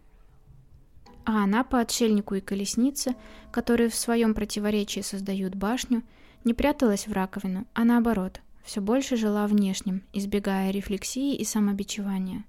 А 1.25 1.43
она 1.43 1.65
по 1.65 1.79
отшельнику 1.79 2.35
и 2.35 2.41
колеснице, 2.41 3.15
которые 3.51 3.89
в 3.89 3.95
своем 3.95 4.33
противоречии 4.33 5.01
создают 5.01 5.55
башню, 5.55 6.03
не 6.45 6.53
пряталась 6.53 7.07
в 7.07 7.11
раковину, 7.11 7.67
а 7.73 7.83
наоборот, 7.83 8.39
все 8.63 8.79
больше 8.79 9.17
жила 9.17 9.45
внешним, 9.47 10.03
избегая 10.13 10.71
рефлексии 10.71 11.35
и 11.35 11.43
самобичевания 11.43 12.45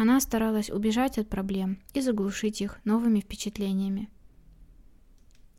она 0.00 0.18
старалась 0.18 0.70
убежать 0.70 1.18
от 1.18 1.28
проблем 1.28 1.78
и 1.92 2.00
заглушить 2.00 2.62
их 2.62 2.80
новыми 2.84 3.20
впечатлениями. 3.20 4.08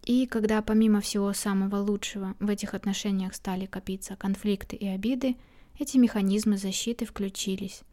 И 0.03 0.25
когда 0.25 0.63
помимо 0.63 0.99
всего 0.99 1.31
самого 1.33 1.75
лучшего 1.75 2.33
в 2.39 2.49
этих 2.49 2.73
отношениях 2.73 3.35
стали 3.35 3.67
копиться 3.67 4.15
конфликты 4.15 4.75
и 4.75 4.87
обиды, 4.87 5.35
эти 5.77 5.97
механизмы 5.97 6.57
защиты 6.57 7.05
включились. 7.05 7.83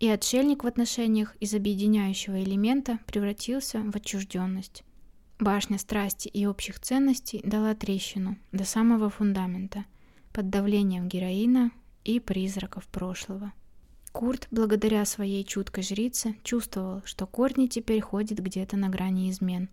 И 0.00 0.08
отшельник 0.08 0.64
в 0.64 0.66
отношениях 0.66 1.36
из 1.40 1.52
объединяющего 1.52 2.42
элемента 2.42 2.98
превратился 3.04 3.80
в 3.80 3.94
отчужденность. 3.94 4.84
Башня 5.38 5.76
страсти 5.76 6.28
и 6.28 6.46
общих 6.46 6.80
ценностей 6.80 7.42
дала 7.44 7.74
трещину 7.74 8.38
до 8.50 8.64
самого 8.64 9.10
фундамента 9.10 9.84
под 10.32 10.48
давлением 10.48 11.06
героина 11.06 11.70
и 12.04 12.18
призраков 12.18 12.86
прошлого. 12.86 13.52
Курт, 14.10 14.48
благодаря 14.50 15.04
своей 15.04 15.44
чуткой 15.44 15.82
жрице, 15.82 16.36
чувствовал, 16.42 17.02
что 17.04 17.26
Корни 17.26 17.66
теперь 17.66 18.00
ходит 18.00 18.38
где-то 18.40 18.76
на 18.76 18.88
грани 18.88 19.30
измен. 19.30 19.68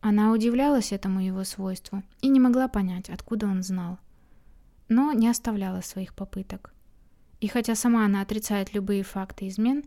Она 0.00 0.32
удивлялась 0.32 0.92
этому 0.92 1.20
его 1.20 1.42
свойству 1.44 2.02
и 2.20 2.28
не 2.28 2.38
могла 2.38 2.68
понять, 2.68 3.08
откуда 3.10 3.46
он 3.46 3.62
знал. 3.62 3.98
Но 4.88 5.12
не 5.12 5.28
оставляла 5.28 5.80
своих 5.80 6.14
попыток. 6.14 6.72
И 7.40 7.48
хотя 7.48 7.74
сама 7.74 8.04
она 8.04 8.20
отрицает 8.20 8.72
любые 8.72 9.02
факты 9.02 9.48
измен, 9.48 9.84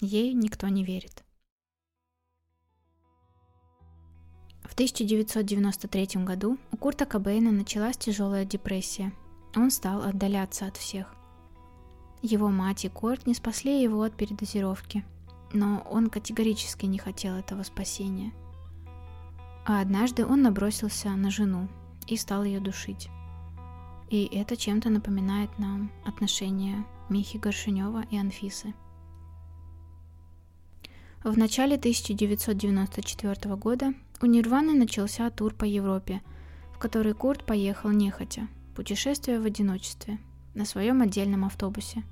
ей 0.00 0.32
никто 0.34 0.68
не 0.68 0.84
верит. 0.84 1.24
В 4.64 4.74
1993 4.74 6.24
году 6.24 6.58
у 6.70 6.76
Курта 6.76 7.06
Кобейна 7.06 7.50
началась 7.50 7.96
тяжелая 7.96 8.44
депрессия. 8.44 9.12
Он 9.56 9.70
стал 9.70 10.02
отдаляться 10.02 10.66
от 10.66 10.76
всех. 10.76 11.17
Его 12.22 12.48
мать 12.48 12.84
и 12.84 12.88
Кортни 12.88 13.32
спасли 13.32 13.80
его 13.80 14.02
от 14.02 14.14
передозировки, 14.14 15.04
но 15.52 15.86
он 15.88 16.10
категорически 16.10 16.86
не 16.86 16.98
хотел 16.98 17.34
этого 17.36 17.62
спасения. 17.62 18.32
А 19.64 19.80
однажды 19.80 20.26
он 20.26 20.42
набросился 20.42 21.10
на 21.10 21.30
жену 21.30 21.68
и 22.06 22.16
стал 22.16 22.42
ее 22.42 22.58
душить. 22.58 23.08
И 24.10 24.24
это 24.32 24.56
чем-то 24.56 24.90
напоминает 24.90 25.56
нам 25.58 25.92
отношения 26.04 26.84
Михи 27.08 27.38
Горшинева 27.38 28.04
и 28.10 28.18
Анфисы. 28.18 28.74
В 31.22 31.36
начале 31.36 31.76
1994 31.76 33.56
года 33.56 33.92
у 34.20 34.26
Нирваны 34.26 34.72
начался 34.72 35.30
тур 35.30 35.52
по 35.54 35.64
Европе, 35.64 36.22
в 36.74 36.78
который 36.78 37.12
Курт 37.12 37.44
поехал 37.44 37.90
нехотя, 37.90 38.48
путешествуя 38.74 39.40
в 39.40 39.44
одиночестве– 39.44 40.18
на 40.54 40.64
своем 40.64 41.02
отдельном 41.02 41.44
автобусе. 41.44 42.02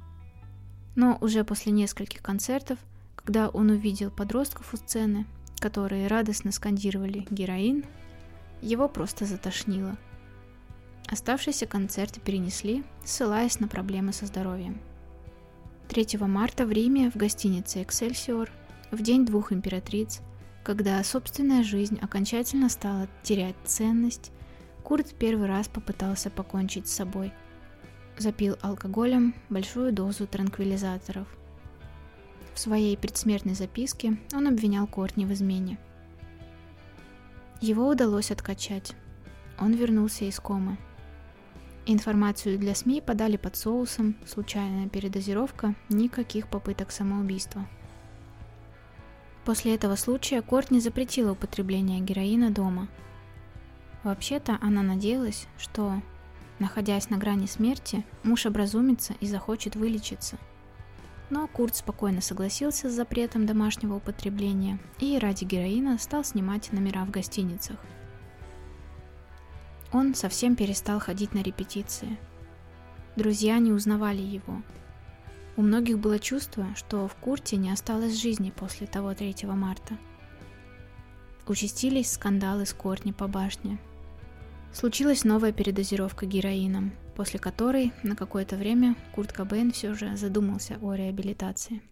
Но 0.94 1.18
уже 1.20 1.44
после 1.44 1.72
нескольких 1.72 2.22
концертов, 2.22 2.79
когда 3.14 3.49
он 3.49 3.70
увидел 3.70 4.11
подростков 4.11 4.72
у 4.72 4.77
сцены, 4.77 5.27
которые 5.59 6.07
радостно 6.07 6.53
скандировали 6.53 7.27
«героин», 7.31 7.85
его 8.62 8.88
просто 8.88 9.27
затошнило. 9.27 9.96
Оставшиеся 11.09 11.66
концерты 11.66 12.20
перенесли, 12.20 12.83
ссылаясь 13.05 13.61
на 13.61 13.68
проблемы 13.68 14.12
со 14.12 14.27
здоровьем. 14.27 14.81
3 15.88 16.18
марта 16.20 16.66
в 16.66 16.72
Риме 16.72 17.11
в 17.11 17.16
гостинице 17.16 17.83
«Эксельсиор» 17.83 18.51
в 18.90 19.03
день 19.03 19.25
двух 19.25 19.53
императриц, 19.53 20.20
когда 20.64 21.03
собственная 21.05 21.62
жизнь 21.62 21.99
окончательно 22.01 22.68
стала 22.68 23.09
терять 23.22 23.57
ценность, 23.64 24.33
Курт 24.83 25.14
первый 25.18 25.49
раз 25.49 25.66
попытался 25.68 26.31
покончить 26.31 26.88
с 26.88 26.94
собой– 26.94 27.33
запил 28.18 28.57
алкоголем 28.62 29.35
большую 29.48 29.92
дозу 29.92 30.26
транквилизаторов. 30.26 31.29
В 32.55 32.59
своей 32.59 32.96
предсмертной 32.96 33.55
записке 33.55 34.16
он 34.33 34.46
обвинял 34.48 34.87
Кортни 34.87 35.26
в 35.26 35.33
измене. 35.33 35.79
Его 37.61 37.88
удалось 37.88 38.31
откачать. 38.31 38.94
Он 39.59 39.72
вернулся 39.72 40.24
из 40.24 40.38
комы. 40.40 40.79
Информацию 41.87 42.59
для 42.59 42.74
СМИ 42.74 43.00
подали 43.00 43.37
под 43.37 43.57
соусом, 43.57 44.16
случайная 44.26 44.88
передозировка, 44.88 45.74
никаких 45.88 46.48
попыток 46.48 46.90
самоубийства. 46.90 47.66
После 49.44 49.74
этого 49.74 49.94
случая 49.94 50.42
Кортни 50.42 50.81
запретила 50.81 51.33
употребление 51.33 52.00
героина 52.00 52.50
дома. 52.50 52.88
Вообще-то 54.02 54.59
она 54.61 54.83
надеялась, 54.83 55.46
что 55.59 56.02
Находясь 56.59 57.11
на 57.11 57.19
грани 57.19 57.47
смерти, 57.47 58.05
муж 58.23 58.47
образумится 58.47 59.14
и 59.21 59.27
захочет 59.27 59.77
вылечиться. 59.77 60.38
но 61.29 61.47
Курт 61.49 61.77
спокойно 61.77 62.21
согласился 62.21 62.88
с 62.88 62.95
запретом 62.95 63.47
домашнего 63.47 63.97
употребления 63.97 64.79
и 65.01 65.19
ради 65.19 65.45
героина 65.45 65.99
стал 65.99 66.25
снимать 66.25 66.73
номера 66.73 67.05
в 67.05 67.11
гостиницах. 67.11 67.77
Он 69.92 70.14
совсем 70.14 70.57
перестал 70.57 71.01
ходить 71.01 71.35
на 71.35 71.42
репетиции. 71.42 72.16
Друзья 73.16 73.59
не 73.59 73.73
узнавали 73.73 74.23
его. 74.23 74.62
У 75.57 75.62
многих 75.62 75.99
было 75.99 76.19
чувство, 76.19 76.66
что 76.77 77.09
в 77.09 77.14
Курте 77.16 77.57
не 77.57 77.71
осталось 77.71 78.21
жизни 78.21 78.51
после 78.51 78.87
того 78.87 79.14
3 79.14 79.35
марта. 79.47 79.97
Участились 81.47 82.12
скандалы 82.12 82.66
с 82.66 82.75
Кортни 82.75 83.12
по 83.12 83.27
башне. 83.27 83.79
Случилась 84.77 85.25
новая 85.25 85.53
передозировка 85.53 86.27
героином– 86.27 86.93
после 87.17 87.41
которой 87.41 87.93
на 88.03 88.15
какое-то 88.15 88.57
время 88.57 88.95
Курт 89.15 89.33
Кобейн 89.33 89.73
все 89.73 89.95
же 89.95 90.17
задумался 90.17 90.79
о 90.83 90.95
реабилитации. 90.95 91.83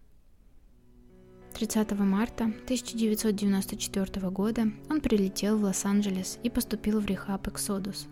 30 1.55 1.93
марта 2.01 2.45
1994 2.45 4.31
года 4.31 4.67
он 4.91 5.01
прилетел 5.01 5.57
в 5.57 5.65
Лос-Анджелес 5.65 6.39
и 6.43 6.51
поступил 6.51 7.01
в 7.01 7.07
рехаб 7.07 7.49
Эксодус. 7.49 8.07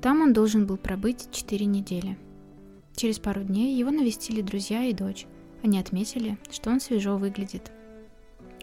Там 0.00 0.22
он 0.22 0.32
должен 0.32 0.66
был 0.66 0.76
пробыть 0.76 1.28
4 1.32 1.66
недели. 1.66 2.16
Через 2.96 3.18
пару 3.18 3.42
дней 3.42 3.76
его 3.76 3.90
навестили 3.90 4.40
друзья 4.40 4.84
и 4.84 4.94
дочь. 4.94 5.26
Они 5.62 5.78
отметили, 5.78 6.38
что 6.50 6.70
он 6.70 6.80
свежо 6.80 7.16
выглядит. 7.16 7.72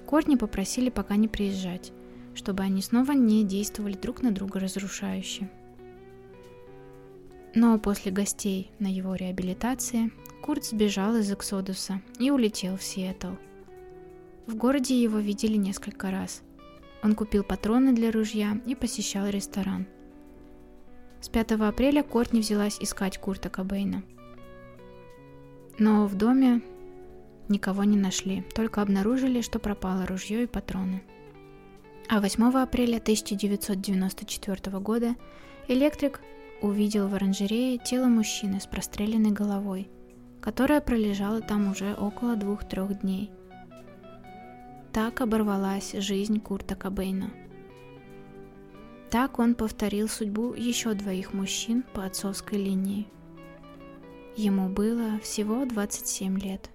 Кортни 0.05 0.37
попросили 0.37 0.89
пока 0.89 1.17
не 1.17 1.27
приезжать, 1.27 1.91
чтобы 2.33 2.63
они 2.63 2.81
снова 2.81 3.11
не 3.11 3.43
действовали 3.43 3.93
друг 3.93 4.21
на 4.21 4.31
друга 4.31 4.59
разрушающе– 4.59 5.49
но 7.53 7.77
после 7.77 8.11
гостей 8.11 8.71
на 8.79 8.87
его 8.87 9.15
реабилитации 9.15 10.11
Курт 10.41 10.65
сбежал 10.65 11.17
из 11.17 11.31
Эксодуса 11.31 12.01
и 12.17 12.31
улетел 12.31 12.77
в 12.77 12.83
Сиэтл. 12.83 13.33
В 14.47 14.55
городе 14.55 15.01
его 15.01 15.19
видели 15.19 15.57
несколько 15.57 16.11
раз. 16.11 16.43
Он 17.03 17.13
купил 17.13 17.43
патроны 17.43 17.93
для 17.93 18.11
ружья 18.11 18.59
и 18.65 18.73
посещал 18.73 19.27
ресторан. 19.27 19.85
С 21.19 21.27
5 21.27 21.51
апреля 21.53 22.03
Кортни 22.03 22.39
взялась 22.39 22.77
искать 22.79 23.17
Курта 23.17 23.49
Кобейна. 23.49 24.03
Но 25.77 26.07
в 26.07 26.15
доме 26.15 26.61
никого 27.49 27.83
не 27.83 27.97
нашли, 27.97 28.43
только 28.55 28.81
обнаружили, 28.81 29.41
что 29.41 29.59
пропало 29.59 30.05
ружье 30.05 30.43
и 30.43 30.47
патроны. 30.47 31.03
А 32.13 32.19
8 32.19 32.43
апреля 32.61 32.97
1994 32.97 34.79
года 34.79 35.15
электрик 35.69 36.19
увидел 36.61 37.07
в 37.07 37.15
оранжерее 37.15 37.77
тело 37.77 38.07
мужчины 38.07 38.59
с 38.59 38.65
простреленной 38.65 39.31
головой, 39.31 39.89
которая 40.41 40.81
пролежала 40.81 41.39
там 41.39 41.71
уже 41.71 41.93
около 41.93 42.35
двух-трех 42.35 42.99
дней. 42.99 43.31
Так 44.91 45.21
оборвалась 45.21 45.93
жизнь 45.93 46.41
Курта 46.41 46.75
Кобейна. 46.75 47.31
Так 49.09 49.39
он 49.39 49.55
повторил 49.55 50.09
судьбу 50.09 50.53
еще 50.53 50.93
двоих 50.93 51.31
мужчин 51.31 51.81
по 51.93 52.03
отцовской 52.03 52.61
линии. 52.61 53.07
Ему 54.35 54.67
было 54.67 55.17
всего 55.23 55.63
27 55.63 56.37
лет. 56.39 56.71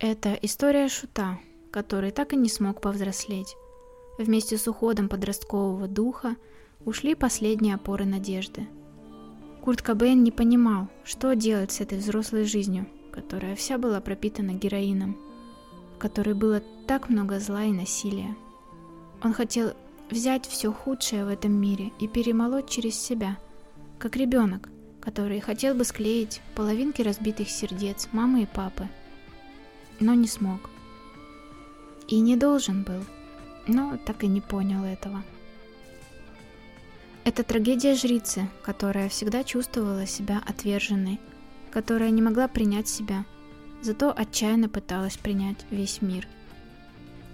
Это 0.00 0.32
история 0.40 0.88
Шута, 0.88 1.38
который 1.70 2.10
так 2.10 2.32
и 2.32 2.36
не 2.36 2.48
смог 2.48 2.80
повзрослеть. 2.80 3.54
Вместе 4.16 4.56
с 4.56 4.66
уходом 4.66 5.10
подросткового 5.10 5.88
духа 5.88 6.36
ушли 6.86 7.14
последние 7.14 7.74
опоры 7.74 8.06
надежды. 8.06 8.66
Курт 9.60 9.82
Кобейн 9.82 10.22
не 10.22 10.30
понимал, 10.30 10.88
что 11.04 11.34
делать 11.34 11.72
с 11.72 11.82
этой 11.82 11.98
взрослой 11.98 12.44
жизнью, 12.44 12.86
которая 13.12 13.54
вся 13.54 13.76
была 13.76 14.00
пропитана 14.00 14.52
героином, 14.52 15.18
в 15.96 15.98
которой 15.98 16.32
было 16.32 16.62
так 16.86 17.10
много 17.10 17.38
зла 17.38 17.64
и 17.64 17.70
насилия. 17.70 18.34
Он 19.22 19.34
хотел 19.34 19.74
взять 20.10 20.46
все 20.46 20.72
худшее 20.72 21.26
в 21.26 21.28
этом 21.28 21.52
мире 21.52 21.92
и 22.00 22.08
перемолоть 22.08 22.70
через 22.70 22.98
себя, 22.98 23.36
как 23.98 24.16
ребенок, 24.16 24.70
который 25.02 25.40
хотел 25.40 25.74
бы 25.74 25.84
склеить 25.84 26.40
половинки 26.54 27.02
разбитых 27.02 27.50
сердец 27.50 28.08
мамы 28.12 28.44
и 28.44 28.46
папы, 28.46 28.88
но 30.00 30.14
не 30.14 30.26
смог. 30.26 30.70
И 32.08 32.18
не 32.20 32.36
должен 32.36 32.82
был– 32.82 33.04
но 33.66 33.98
так 34.04 34.24
и 34.24 34.26
не 34.26 34.40
понял 34.40 34.84
этого. 34.84 35.22
Это 37.24 37.44
трагедия 37.44 37.94
жрицы, 37.94 38.48
которая 38.62 39.08
всегда 39.08 39.44
чувствовала 39.44 40.06
себя 40.06 40.42
отверженной, 40.46 41.20
которая 41.70 42.10
не 42.10 42.22
могла 42.22 42.48
принять 42.48 42.88
себя, 42.88 43.24
зато 43.82 44.12
отчаянно 44.14 44.68
пыталась 44.68 45.16
принять 45.16 45.64
весь 45.70 46.02
мир. 46.02 46.26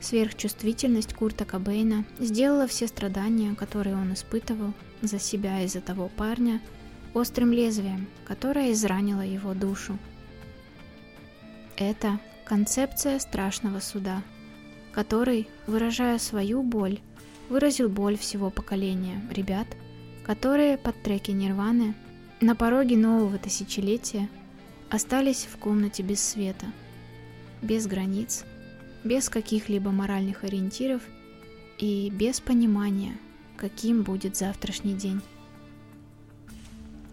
Сверхчувствительность 0.00 1.14
Курта 1.14 1.44
Кобейна 1.44 2.04
сделала 2.18 2.66
все 2.66 2.86
страдания, 2.86 3.54
которые 3.54 3.96
он 3.96 4.12
испытывал 4.12 4.74
за 5.00 5.18
себя 5.18 5.62
и 5.62 5.68
за 5.68 5.80
того 5.80 6.08
парня, 6.08 6.60
острым 7.14 7.52
лезвием, 7.52 8.06
которое 8.26 8.72
изранило 8.72 9.22
его 9.22 9.54
душу. 9.54 9.98
Это 11.76 12.20
концепция 12.46 13.18
страшного 13.18 13.80
суда– 13.80 14.22
который, 14.96 15.46
выражая 15.66 16.18
свою 16.18 16.62
боль, 16.62 17.00
выразил 17.50 17.90
боль 17.90 18.16
всего 18.16 18.48
поколения 18.48 19.20
ребят, 19.30 19.66
которые 20.24 20.78
под 20.78 21.02
треки 21.02 21.32
Нирваны 21.32 21.94
на 22.40 22.56
пороге 22.56 22.96
нового 22.96 23.36
тысячелетия 23.36 24.26
остались 24.88 25.46
в 25.52 25.58
комнате 25.58 26.02
без 26.02 26.22
света, 26.22 26.64
без 27.60 27.86
границ, 27.86 28.46
без 29.04 29.28
каких-либо 29.28 29.90
моральных 29.90 30.44
ориентиров 30.44 31.02
и 31.76 32.08
без 32.08 32.40
понимания, 32.40 33.18
каким 33.58 34.02
будет 34.02 34.34
завтрашний 34.34 34.94
день. 34.94 35.20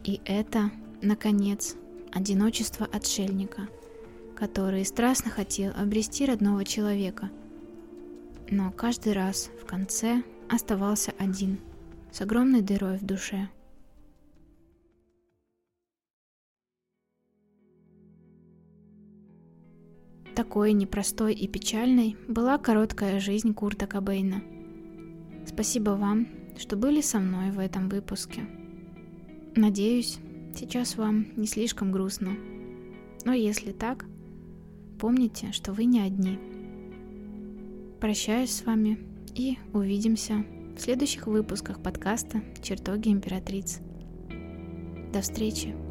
И 0.06 0.22
это, 0.24 0.72
наконец, 1.02 1.76
одиночество 2.14 2.86
отшельника, 2.86 3.68
который 4.36 4.86
страстно 4.86 5.32
хотел 5.32 5.72
обрести 5.76 6.26
родного 6.26 6.66
человека– 6.66 7.30
но 8.50 8.72
каждый 8.72 9.14
раз 9.14 9.50
в 9.62 9.66
конце 9.66 10.22
оставался 10.50 11.12
один, 11.18 11.60
с 12.12 12.22
огромной 12.22 12.62
дырой 12.62 12.98
в 12.98 13.04
душе. 13.04 13.50
Такой 20.36 20.74
непростой 20.74 21.34
и 21.34 21.48
печальной 21.48 22.16
была 22.28 22.58
короткая 22.58 23.20
жизнь 23.20 23.54
Курта 23.54 23.88
Кобейна. 23.88 24.44
Спасибо 25.48 25.92
вам, 25.92 26.28
что 26.58 26.76
были 26.76 27.02
со 27.02 27.20
мной 27.20 27.52
в 27.52 27.60
этом 27.60 27.90
выпуске. 27.90 28.48
Надеюсь, 29.56 30.20
сейчас 30.56 30.96
вам 30.96 31.28
не 31.36 31.46
слишком 31.48 31.92
грустно. 31.92 32.36
Но 33.26 33.34
если 33.34 33.72
так, 33.72 34.06
помните, 35.04 35.52
что 35.52 35.74
вы 35.74 35.84
не 35.84 36.00
одни– 36.00 36.40
Прощаюсь 38.00 38.52
с 38.52 38.66
вами 38.66 39.00
и 39.34 39.58
увидимся 39.74 40.46
в 40.78 40.80
следующих 40.80 41.28
выпусках 41.28 41.82
подкаста 41.82 42.42
«Чертоги 42.62 43.10
императриц». 43.10 43.80
До 45.14 45.22
встречи! 45.22 45.83